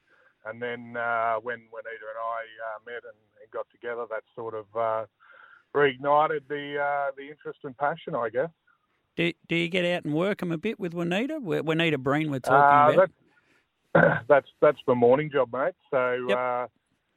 [0.45, 4.53] and then uh, when Juanita and I uh, met and, and got together, that sort
[4.53, 5.05] of uh,
[5.73, 8.49] reignited the uh, the interest and passion, I guess.
[9.15, 11.39] Do, do you get out and work them a bit with Juanita?
[11.39, 13.09] Juanita Breen we're talking Uh, about.
[13.93, 15.75] that's that's that's my morning job, mate.
[15.91, 15.97] So
[16.31, 16.67] uh,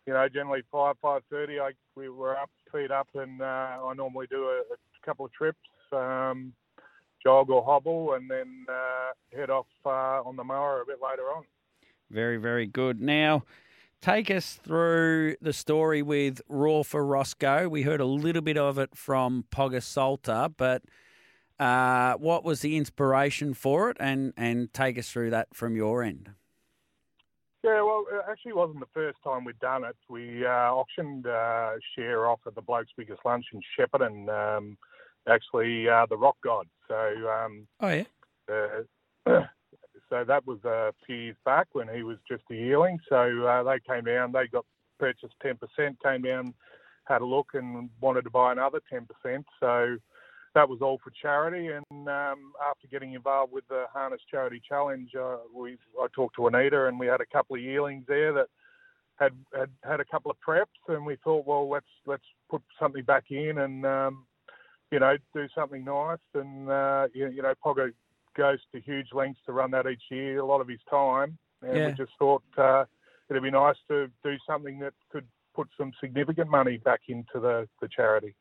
[0.06, 3.94] you know, generally five five thirty, I we were up, feet up, and uh, I
[3.96, 5.58] normally do a, a couple of trips,
[5.92, 6.52] um,
[7.26, 11.24] jog or hobble, and then uh, head off uh, on the mower a bit later
[11.24, 11.42] on.
[12.08, 13.00] Very, very good.
[13.00, 13.42] Now,
[14.00, 17.68] take us through the story with Raw for Roscoe.
[17.68, 20.82] We heard a little bit of it from Pogger Salter, but
[21.58, 23.96] uh, what was the inspiration for it?
[23.98, 26.30] And, and take us through that from your end.
[27.64, 29.96] Yeah, well, it actually wasn't the first time we'd done it.
[30.08, 34.78] We uh, auctioned uh, share off at the Bloke's Biggest Lunch in Shepparton, um,
[35.28, 36.68] actually uh, the Rock God.
[36.88, 38.04] So um, Oh, yeah.
[39.26, 39.40] uh,
[40.08, 42.98] so that was a few years back when he was just a yearling.
[43.08, 44.64] So uh, they came down, they got
[44.98, 45.58] purchased 10%,
[46.02, 46.54] came down,
[47.04, 49.44] had a look, and wanted to buy another 10%.
[49.60, 49.96] So
[50.54, 51.68] that was all for charity.
[51.68, 56.42] And um, after getting involved with the Harness Charity Challenge, uh, we I talked to
[56.42, 58.46] Juanita, and we had a couple of yearlings there that
[59.16, 63.04] had had, had a couple of preps, and we thought, well, let's let's put something
[63.04, 64.26] back in and um,
[64.90, 66.18] you know do something nice.
[66.34, 67.92] And uh, you, you know, Poggo
[68.36, 71.76] goes to huge lengths to run that each year, a lot of his time, and
[71.76, 71.86] Yeah.
[71.86, 72.84] we just thought uh,
[73.30, 77.66] it'd be nice to do something that could put some significant money back into the,
[77.80, 78.34] the charity.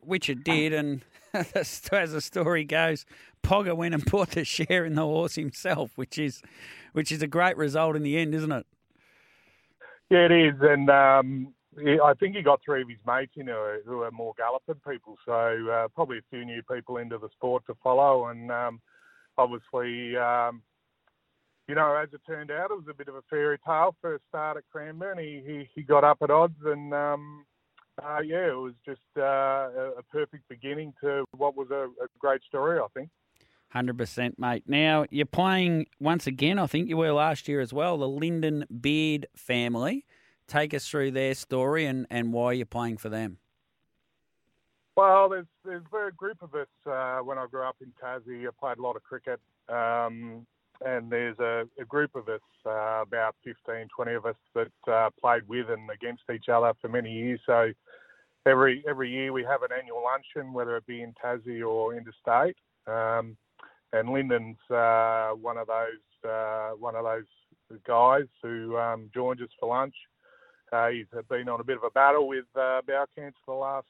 [0.00, 1.02] Which it did, and
[1.32, 3.04] as the story goes,
[3.42, 6.42] Pogger went and bought the share in the horse himself, which is,
[6.92, 8.66] which is a great result in the end, isn't it?
[10.10, 13.80] Yeah, it is, and um, I think he got three of his mates in are,
[13.84, 17.64] who are more Galloping people, so uh, probably a few new people into the sport
[17.66, 18.80] to follow, and um,
[19.36, 20.62] obviously, um,
[21.68, 23.94] you know, as it turned out, it was a bit of a fairy tale.
[24.00, 27.44] First start at Cranbourne, he he, he got up at odds, and um,
[28.02, 32.08] uh, yeah, it was just uh, a, a perfect beginning to what was a, a
[32.18, 33.08] great story, I think.
[33.68, 34.62] Hundred percent, mate.
[34.68, 36.60] Now you're playing once again.
[36.60, 37.98] I think you were last year as well.
[37.98, 40.06] The Lyndon Beard family.
[40.46, 43.38] Take us through their story and, and why you're playing for them.
[44.96, 48.46] Well, there's there's a group of us uh, when I grew up in Tassie.
[48.46, 50.46] I played a lot of cricket, um,
[50.84, 55.10] and there's a, a group of us, uh, about 15, 20 of us that uh,
[55.20, 57.40] played with and against each other for many years.
[57.44, 57.72] So
[58.46, 62.56] every every year we have an annual luncheon, whether it be in Tassie or interstate.
[62.86, 63.36] Um,
[63.92, 69.48] and Lyndon's uh, one of those uh, one of those guys who um, joins us
[69.58, 69.94] for lunch.
[70.74, 73.86] Uh, he's been on a bit of a battle with uh, bowel cancer the last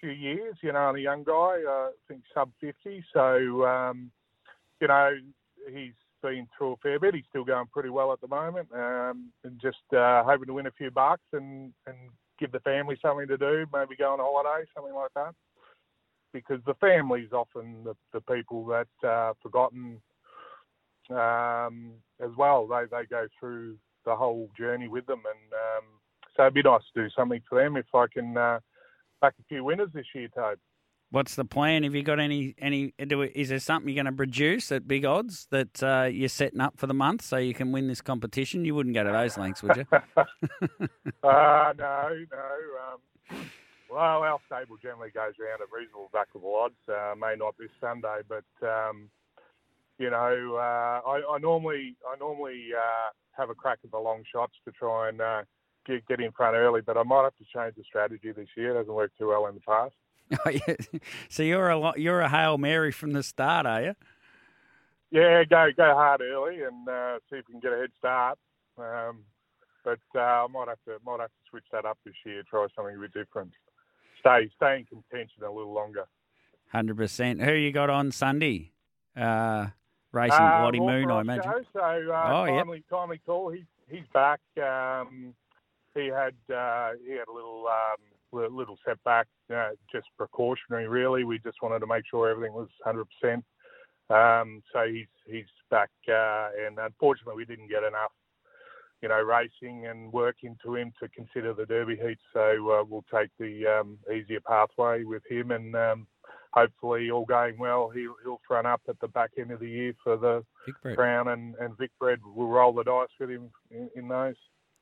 [0.00, 3.04] few years, you know, and a young guy, uh, I think sub 50.
[3.12, 4.10] So, um,
[4.80, 5.10] you know,
[5.70, 7.14] he's been through a fair bit.
[7.14, 8.68] He's still going pretty well at the moment.
[8.72, 11.96] Um, and just uh, hoping to win a few bucks and, and
[12.38, 15.34] give the family something to do, maybe go on a holiday, something like that.
[16.32, 20.00] Because the family's often the, the people that uh, forgotten
[21.10, 22.66] um, as well.
[22.66, 25.97] They they go through the whole journey with them, and um,
[26.38, 28.60] so it'd be nice to do something for them if I can uh,
[29.20, 30.58] back a few winners this year, Toad.
[31.10, 31.82] What's the plan?
[31.84, 32.92] Have you got any any?
[33.06, 36.28] do we- Is there something you're going to produce at big odds that uh, you're
[36.28, 38.64] setting up for the month so you can win this competition?
[38.66, 39.86] You wouldn't go to those lengths, would you?
[41.22, 42.48] Uh, no, no.
[43.36, 43.40] Um,
[43.90, 46.76] well, our stable generally goes around at reasonable backable odds.
[46.88, 49.10] Uh, may not this Sunday, but um,
[49.98, 54.22] you know, uh, I, I normally I normally uh, have a crack at the long
[54.32, 55.42] shots to try and uh,
[55.88, 56.80] get get in front early.
[56.82, 58.74] But I might have to change the strategy this year.
[58.74, 59.94] It hasn't worked too well in the past.
[60.46, 60.74] Oh.
[61.30, 63.94] So you're a you're a hail mary from the start, are you?
[65.10, 68.38] Yeah, go go hard early and uh, see if we can get a head start.
[68.76, 69.20] Um,
[69.84, 72.42] but uh, I might have to might have to switch that up this year.
[72.48, 73.52] Try something a bit different.
[74.20, 76.04] Stay stay in contention a little longer.
[76.70, 77.40] Hundred percent.
[77.40, 78.72] Who you got on Sunday?
[79.16, 79.68] Uh,
[80.12, 81.44] racing Uh, Bloody Moon, I imagine.
[81.50, 82.54] show, So uh, Oh, yep.
[82.64, 83.48] timely timely call.
[83.50, 84.40] He's he's back.
[84.58, 85.34] Um,
[85.98, 90.88] he had uh, he had a little um, little setback, uh, just precautionary.
[90.88, 93.44] Really, we just wanted to make sure everything was hundred percent.
[94.10, 98.12] Um, so he's he's back, uh, and unfortunately, we didn't get enough,
[99.02, 102.18] you know, racing and work into him to consider the Derby heat.
[102.32, 106.06] So uh, we'll take the um, easier pathway with him, and um,
[106.52, 109.92] hopefully, all going well, he'll he'll front up at the back end of the year
[110.02, 114.08] for the Vic Crown, and and Vicbred will roll the dice with him in, in
[114.08, 114.36] those.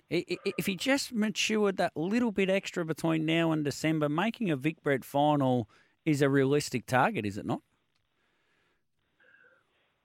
[0.09, 5.05] If he just matured that little bit extra between now and December, making a Vicbred
[5.05, 5.69] final
[6.05, 7.63] is a realistic target, is it not?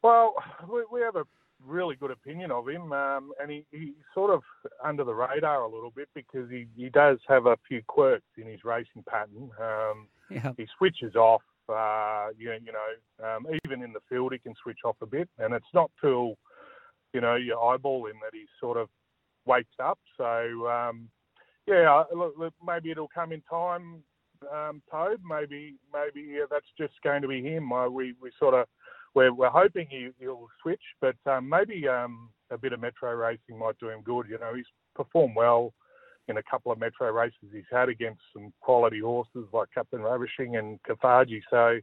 [0.01, 0.33] Well,
[0.67, 1.25] we, we have a
[1.63, 4.41] really good opinion of him, um, and he, he's sort of
[4.83, 8.47] under the radar a little bit because he, he does have a few quirks in
[8.47, 9.51] his racing pattern.
[9.61, 10.53] Um, Yeah.
[10.57, 14.79] He switches off, uh, you, you know, um, even in the field he can switch
[14.85, 16.35] off a bit, and it's not till,
[17.13, 18.87] you know, you eyeball him that he's sort of
[19.45, 19.99] wakes up.
[20.17, 21.09] So, um,
[21.67, 24.03] yeah, look, look, maybe it'll come in time,
[24.51, 25.21] um, Toad.
[25.27, 27.71] Maybe, maybe yeah, that's just going to be him.
[27.71, 28.65] Uh, we we sort of
[29.13, 33.57] we're we're hoping he, he'll switch, but um, maybe um, a bit of metro racing
[33.57, 34.27] might do him good.
[34.29, 34.65] You know, he's
[34.95, 35.73] performed well
[36.27, 40.55] in a couple of metro races he's had against some quality horses like Captain Ravishing
[40.55, 41.41] and Kafaji.
[41.49, 41.79] So,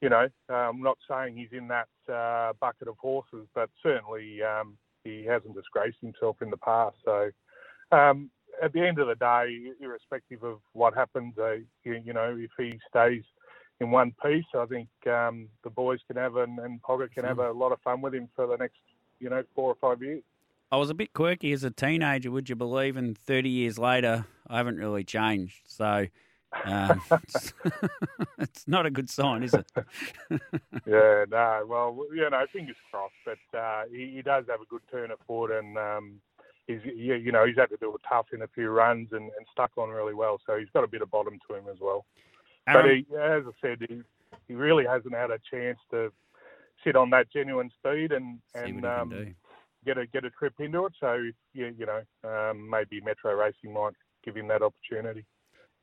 [0.00, 4.76] you know, I'm not saying he's in that uh, bucket of horses, but certainly um,
[5.04, 6.96] he hasn't disgraced himself in the past.
[7.04, 7.30] So,
[7.92, 8.30] um,
[8.62, 12.50] at the end of the day, irrespective of what happens, uh, you, you know, if
[12.56, 13.22] he stays
[13.80, 17.38] in one piece, I think um, the boys can have and, and Pocket can have
[17.38, 18.78] a lot of fun with him for the next,
[19.20, 20.22] you know, four or five years.
[20.72, 22.96] I was a bit quirky as a teenager, would you believe?
[22.96, 25.62] And 30 years later, I haven't really changed.
[25.66, 26.06] So
[26.64, 27.52] um, it's,
[28.38, 29.66] it's not a good sign, is it?
[30.86, 31.64] yeah, no.
[31.66, 33.14] Well, you know, fingers crossed.
[33.24, 36.20] But uh, he, he does have a good turn of foot, and um,
[36.66, 39.24] he's you you know he's had to do it tough in a few runs and,
[39.24, 40.40] and stuck on really well.
[40.46, 42.04] So he's got a bit of bottom to him as well.
[42.66, 44.02] but he, as I said, he,
[44.48, 46.12] he really hasn't had a chance to
[46.82, 49.34] sit on that genuine speed and and um,
[49.84, 50.92] get a get a trip into it.
[51.00, 51.14] So
[51.52, 53.94] you you know um, maybe Metro Racing might
[54.24, 55.24] give him that opportunity.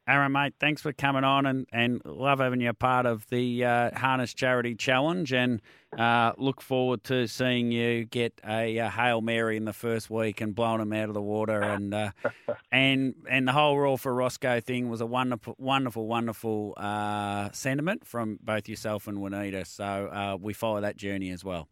[0.07, 3.63] Aaron, mate, thanks for coming on and, and love having you a part of the
[3.63, 5.61] uh, Harness Charity Challenge and
[5.97, 10.41] uh, look forward to seeing you get a, uh Hail Mary in the first week
[10.41, 11.61] and blowing them out of the water.
[11.61, 12.11] And uh,
[12.71, 18.05] and and the whole Royal for Roscoe thing was a wonderful, wonderful, wonderful uh, sentiment
[18.05, 19.65] from both yourself and Juanita.
[19.65, 21.67] So uh, we follow that journey as well.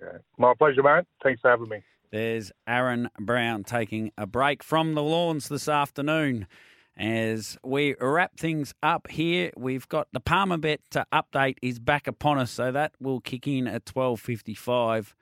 [0.00, 0.18] Yeah.
[0.38, 1.04] My pleasure, mate.
[1.22, 1.82] Thanks for having me.
[2.10, 6.46] There's Aaron Brown taking a break from the lawns this afternoon.
[6.96, 12.38] As we wrap things up here, we've got the PalmerBet uh, update is back upon
[12.38, 15.16] us, so that will kick in at twelve fifty-five.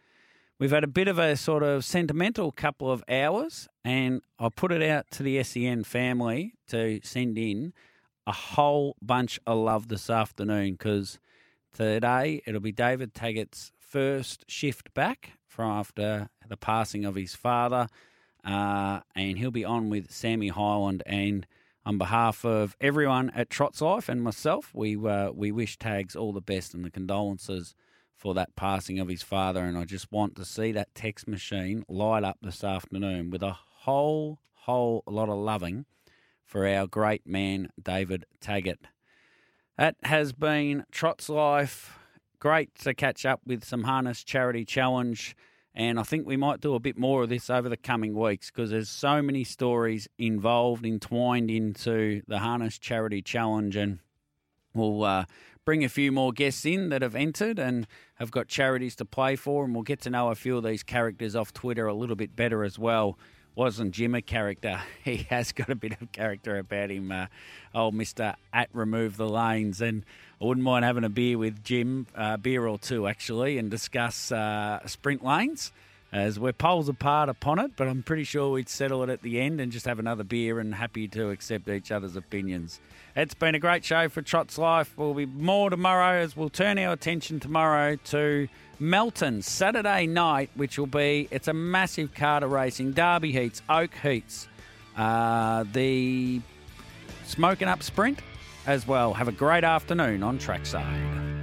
[0.59, 4.71] We've had a bit of a sort of sentimental couple of hours, and I put
[4.71, 7.73] it out to the SEN family to send in
[8.27, 11.19] a whole bunch of love this afternoon because
[11.73, 17.89] today it'll be David Taggart's first shift back from after the passing of his father,
[18.45, 21.03] uh, and he'll be on with Sammy Highland.
[21.07, 21.47] And
[21.85, 26.33] on behalf of everyone at Trots Live and myself, we uh, we wish Tags all
[26.33, 27.75] the best and the condolences
[28.17, 29.61] for that passing of his father.
[29.61, 33.53] And I just want to see that text machine light up this afternoon with a
[33.53, 35.87] whole whole lot of loving
[36.45, 38.87] for our great man David Taggart.
[39.77, 41.99] That has been Trots Live.
[42.39, 45.35] Great to catch up with some Harness Charity Challenge.
[45.75, 48.51] And I think we might do a bit more of this over the coming weeks
[48.51, 53.77] because there's so many stories involved, entwined into the Harness Charity Challenge.
[53.77, 53.99] And
[54.75, 55.25] we'll uh,
[55.65, 57.87] bring a few more guests in that have entered and
[58.17, 59.65] have got charities to play for.
[59.65, 62.37] And we'll get to know a few of these characters off Twitter a little bit
[62.37, 63.19] better as well
[63.55, 64.81] wasn't Jim a character?
[65.05, 67.27] He has got a bit of character about him, uh,
[67.75, 70.05] old Mister at remove the lanes, and
[70.43, 74.33] I wouldn't mind having a beer with Jim, a beer or two actually, and discuss
[74.33, 75.71] uh, sprint lanes.
[76.13, 79.41] As we're poles apart upon it, but I'm pretty sure we'd settle it at the
[79.41, 82.81] end and just have another beer and happy to accept each other's opinions.
[83.17, 84.93] It's been a great show for Trots Live.
[84.99, 88.49] We'll be more tomorrow as we'll turn our attention tomorrow to
[88.79, 93.95] Melton Saturday night, which will be it's a massive card of racing, Derby heats, Oak
[93.95, 94.49] heats,
[94.99, 96.43] uh, the
[97.27, 98.19] Smoken Up Sprint
[98.67, 99.15] as well.
[99.15, 101.42] Have a great afternoon on Trackside.